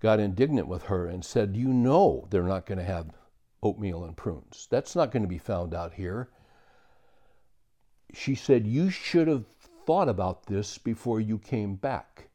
got 0.00 0.20
indignant 0.20 0.68
with 0.68 0.84
her 0.84 1.06
and 1.06 1.24
said, 1.24 1.56
You 1.56 1.68
know 1.68 2.26
they're 2.30 2.42
not 2.42 2.66
going 2.66 2.78
to 2.78 2.84
have 2.84 3.10
oatmeal 3.62 4.04
and 4.04 4.16
prunes. 4.16 4.68
That's 4.70 4.94
not 4.94 5.10
going 5.10 5.22
to 5.22 5.28
be 5.28 5.38
found 5.38 5.74
out 5.74 5.94
here. 5.94 6.28
She 8.14 8.34
said, 8.34 8.66
You 8.66 8.90
should 8.90 9.28
have 9.28 9.44
thought 9.86 10.08
about 10.08 10.46
this 10.46 10.78
before 10.78 11.20
you 11.20 11.38
came 11.38 11.74
back. 11.74 12.28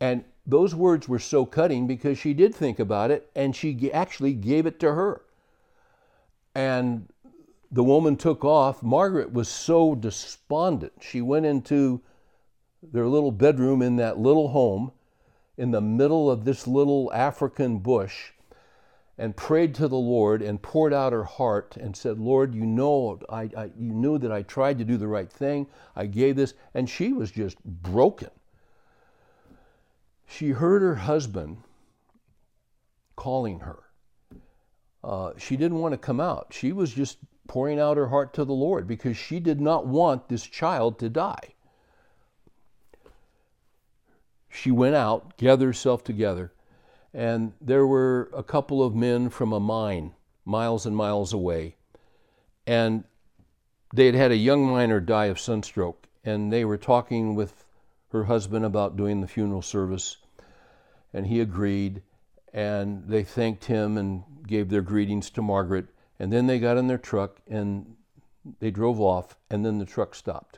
And 0.00 0.24
those 0.46 0.74
words 0.74 1.08
were 1.08 1.18
so 1.18 1.44
cutting 1.44 1.86
because 1.86 2.18
she 2.18 2.32
did 2.34 2.54
think 2.54 2.78
about 2.78 3.10
it 3.10 3.30
and 3.34 3.54
she 3.54 3.92
actually 3.92 4.32
gave 4.34 4.66
it 4.66 4.80
to 4.80 4.94
her. 4.94 5.22
And 6.54 7.08
the 7.70 7.84
woman 7.84 8.16
took 8.16 8.44
off. 8.44 8.82
Margaret 8.82 9.32
was 9.32 9.48
so 9.48 9.94
despondent. 9.94 10.92
She 11.00 11.20
went 11.20 11.46
into 11.46 12.00
their 12.82 13.06
little 13.06 13.32
bedroom 13.32 13.82
in 13.82 13.96
that 13.96 14.18
little 14.18 14.48
home 14.48 14.92
in 15.56 15.72
the 15.72 15.80
middle 15.80 16.30
of 16.30 16.44
this 16.44 16.66
little 16.66 17.12
African 17.12 17.78
bush 17.78 18.30
and 19.18 19.36
prayed 19.36 19.74
to 19.74 19.88
the 19.88 19.96
Lord 19.96 20.40
and 20.40 20.62
poured 20.62 20.92
out 20.92 21.12
her 21.12 21.24
heart 21.24 21.76
and 21.76 21.96
said, 21.96 22.20
Lord, 22.20 22.54
you 22.54 22.64
know, 22.64 23.18
I, 23.28 23.50
I, 23.56 23.64
you 23.76 23.92
knew 23.92 24.16
that 24.18 24.30
I 24.30 24.42
tried 24.42 24.78
to 24.78 24.84
do 24.84 24.96
the 24.96 25.08
right 25.08 25.30
thing. 25.30 25.66
I 25.96 26.06
gave 26.06 26.36
this. 26.36 26.54
And 26.74 26.88
she 26.88 27.12
was 27.12 27.32
just 27.32 27.62
broken. 27.64 28.30
She 30.24 30.50
heard 30.50 30.82
her 30.82 30.94
husband 30.94 31.58
calling 33.16 33.60
her. 33.60 33.80
Uh, 35.02 35.32
she 35.36 35.56
didn't 35.56 35.80
want 35.80 35.92
to 35.92 35.98
come 35.98 36.20
out. 36.20 36.48
She 36.50 36.72
was 36.72 36.92
just 36.92 37.18
pouring 37.48 37.80
out 37.80 37.96
her 37.96 38.08
heart 38.08 38.34
to 38.34 38.44
the 38.44 38.52
Lord 38.52 38.86
because 38.86 39.16
she 39.16 39.40
did 39.40 39.60
not 39.60 39.86
want 39.86 40.28
this 40.28 40.44
child 40.44 41.00
to 41.00 41.08
die. 41.08 41.54
She 44.48 44.70
went 44.70 44.94
out, 44.94 45.36
gathered 45.36 45.66
herself 45.66 46.02
together, 46.04 46.52
and 47.12 47.52
there 47.60 47.86
were 47.86 48.30
a 48.34 48.42
couple 48.42 48.82
of 48.82 48.94
men 48.94 49.30
from 49.30 49.52
a 49.52 49.60
mine 49.60 50.14
miles 50.44 50.86
and 50.86 50.96
miles 50.96 51.32
away. 51.32 51.76
And 52.66 53.04
they 53.94 54.06
had 54.06 54.14
had 54.14 54.32
a 54.32 54.36
young 54.36 54.66
miner 54.66 55.00
die 55.00 55.26
of 55.26 55.38
sunstroke, 55.38 56.08
and 56.24 56.52
they 56.52 56.64
were 56.64 56.78
talking 56.78 57.34
with 57.34 57.64
her 58.10 58.24
husband 58.24 58.64
about 58.64 58.96
doing 58.96 59.20
the 59.20 59.28
funeral 59.28 59.62
service. 59.62 60.16
And 61.12 61.26
he 61.26 61.40
agreed, 61.40 62.02
and 62.52 63.06
they 63.08 63.22
thanked 63.22 63.66
him 63.66 63.96
and 63.96 64.24
gave 64.46 64.68
their 64.68 64.82
greetings 64.82 65.30
to 65.30 65.42
Margaret. 65.42 65.86
And 66.18 66.32
then 66.32 66.46
they 66.46 66.58
got 66.58 66.76
in 66.76 66.86
their 66.86 66.98
truck 66.98 67.40
and 67.46 67.96
they 68.60 68.70
drove 68.70 69.00
off, 69.00 69.36
and 69.50 69.64
then 69.64 69.78
the 69.78 69.84
truck 69.84 70.14
stopped. 70.14 70.57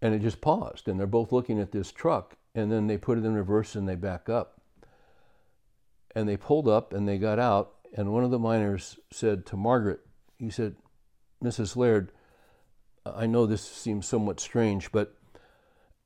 And 0.00 0.14
it 0.14 0.20
just 0.20 0.40
paused, 0.40 0.86
and 0.86 0.98
they're 0.98 1.06
both 1.06 1.32
looking 1.32 1.60
at 1.60 1.72
this 1.72 1.90
truck, 1.90 2.36
and 2.54 2.70
then 2.70 2.86
they 2.86 2.96
put 2.96 3.18
it 3.18 3.24
in 3.24 3.34
reverse 3.34 3.74
and 3.74 3.88
they 3.88 3.96
back 3.96 4.28
up. 4.28 4.60
And 6.14 6.28
they 6.28 6.36
pulled 6.36 6.68
up 6.68 6.92
and 6.92 7.06
they 7.06 7.18
got 7.18 7.38
out, 7.38 7.74
and 7.96 8.12
one 8.12 8.24
of 8.24 8.30
the 8.30 8.38
miners 8.38 8.98
said 9.10 9.44
to 9.46 9.56
Margaret, 9.56 10.00
he 10.38 10.50
said, 10.50 10.76
Mrs. 11.42 11.76
Laird, 11.76 12.12
I 13.04 13.26
know 13.26 13.46
this 13.46 13.62
seems 13.62 14.06
somewhat 14.06 14.40
strange, 14.40 14.92
but 14.92 15.16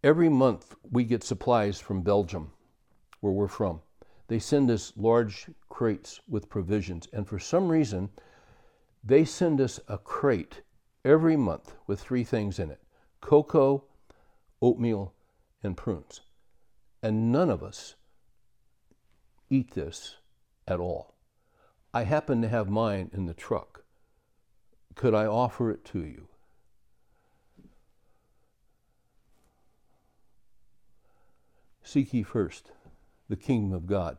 every 0.02 0.28
month 0.28 0.74
we 0.90 1.05
get 1.05 1.24
supplies 1.24 1.81
from 1.81 2.02
Belgium, 2.02 2.52
where 3.20 3.33
we're 3.33 3.48
from. 3.48 3.81
They 4.28 4.38
send 4.38 4.70
us 4.70 4.92
large 4.96 5.46
crates 5.68 6.20
with 6.28 6.48
provisions, 6.48 7.09
and 7.12 7.26
for 7.26 7.38
some 7.38 7.68
reason, 7.68 8.11
they 9.05 9.24
send 9.24 9.61
us 9.61 9.81
a 9.88 9.98
crate 9.98 10.62
every 11.05 11.37
month 11.37 11.74
with 11.87 12.00
three 12.00 12.24
things 12.24 12.59
in 12.59 12.70
it 12.70 12.82
cocoa, 13.22 13.85
oatmeal, 14.61 15.14
and 15.62 15.74
prunes. 15.74 16.20
And 17.02 17.32
none 17.32 17.48
of 17.48 17.62
us 17.62 17.94
eat 19.48 19.72
this 19.72 20.16
at 20.68 20.78
all. 20.78 21.14
I 21.94 22.04
happen 22.04 22.42
to 22.42 22.48
have 22.48 22.68
mine 22.68 23.11
in 23.14 23.24
the 23.24 23.35
truck. 23.35 23.85
Could 24.94 25.14
I 25.14 25.24
offer 25.24 25.70
it 25.70 25.85
to 25.87 26.00
you? 26.00 26.28
Seek 31.82 32.12
ye 32.12 32.22
first 32.22 32.72
the 33.28 33.37
kingdom 33.37 33.72
of 33.72 33.87
God 33.87 34.18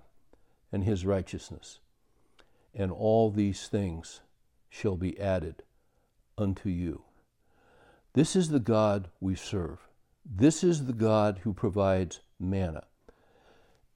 and 0.72 0.84
his 0.84 1.06
righteousness, 1.06 1.80
and 2.74 2.92
all 2.92 3.30
these 3.30 3.68
things 3.68 4.22
shall 4.70 4.96
be 4.96 5.20
added 5.20 5.64
unto 6.38 6.70
you. 6.70 7.04
This 8.14 8.36
is 8.36 8.50
the 8.50 8.60
God 8.60 9.10
we 9.20 9.34
serve. 9.34 9.88
This 10.24 10.64
is 10.64 10.86
the 10.86 10.94
God 10.94 11.40
who 11.44 11.54
provides 11.54 12.20
manna. 12.40 12.84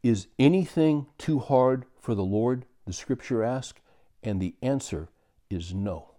Is 0.01 0.27
anything 0.39 1.05
too 1.19 1.37
hard 1.37 1.85
for 1.99 2.15
the 2.15 2.23
Lord? 2.23 2.65
The 2.87 2.93
scripture 2.93 3.43
asks, 3.43 3.79
and 4.23 4.41
the 4.41 4.55
answer 4.61 5.09
is 5.51 5.71
no. 5.71 6.15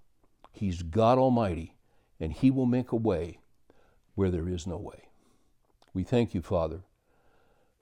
He's 0.53 0.83
God 0.83 1.19
Almighty, 1.19 1.75
and 2.21 2.33
He 2.33 2.53
will 2.53 2.67
make 2.67 2.93
a 2.93 2.97
way 2.97 3.41
where 4.15 4.31
there 4.31 4.49
is 4.49 4.65
no 4.65 4.77
way. 4.77 5.09
We 5.93 6.05
thank 6.05 6.35
you, 6.35 6.43
Father, 6.43 6.83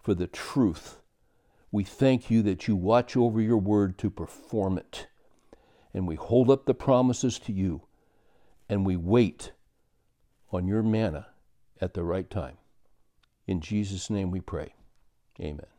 for 0.01 0.15
the 0.15 0.27
truth. 0.27 0.99
We 1.71 1.85
thank 1.85 2.31
you 2.31 2.43
that 2.43 2.67
you 2.67 2.75
watch 2.75 3.19
over 3.19 3.41
your 3.41 3.59
word 3.59 3.99
to 3.99 4.09
perform 4.09 4.79
it. 4.79 5.09
And 5.93 6.07
we 6.09 6.15
hold 6.15 6.51
up 6.51 6.65
the 6.65 6.75
promises 6.75 7.39
to 7.41 7.53
you, 7.53 7.83
and 8.69 8.87
we 8.87 8.97
wait 8.97 9.53
on 10.53 10.67
your 10.67 10.83
manna 10.83 11.29
at 11.81 11.95
the 11.95 12.03
right 12.03 12.29
time. 12.31 12.57
In 13.47 13.61
Jesus' 13.61 14.11
name 14.11 14.31
we 14.31 14.41
pray. 14.41 14.75
Amen. 15.41 15.76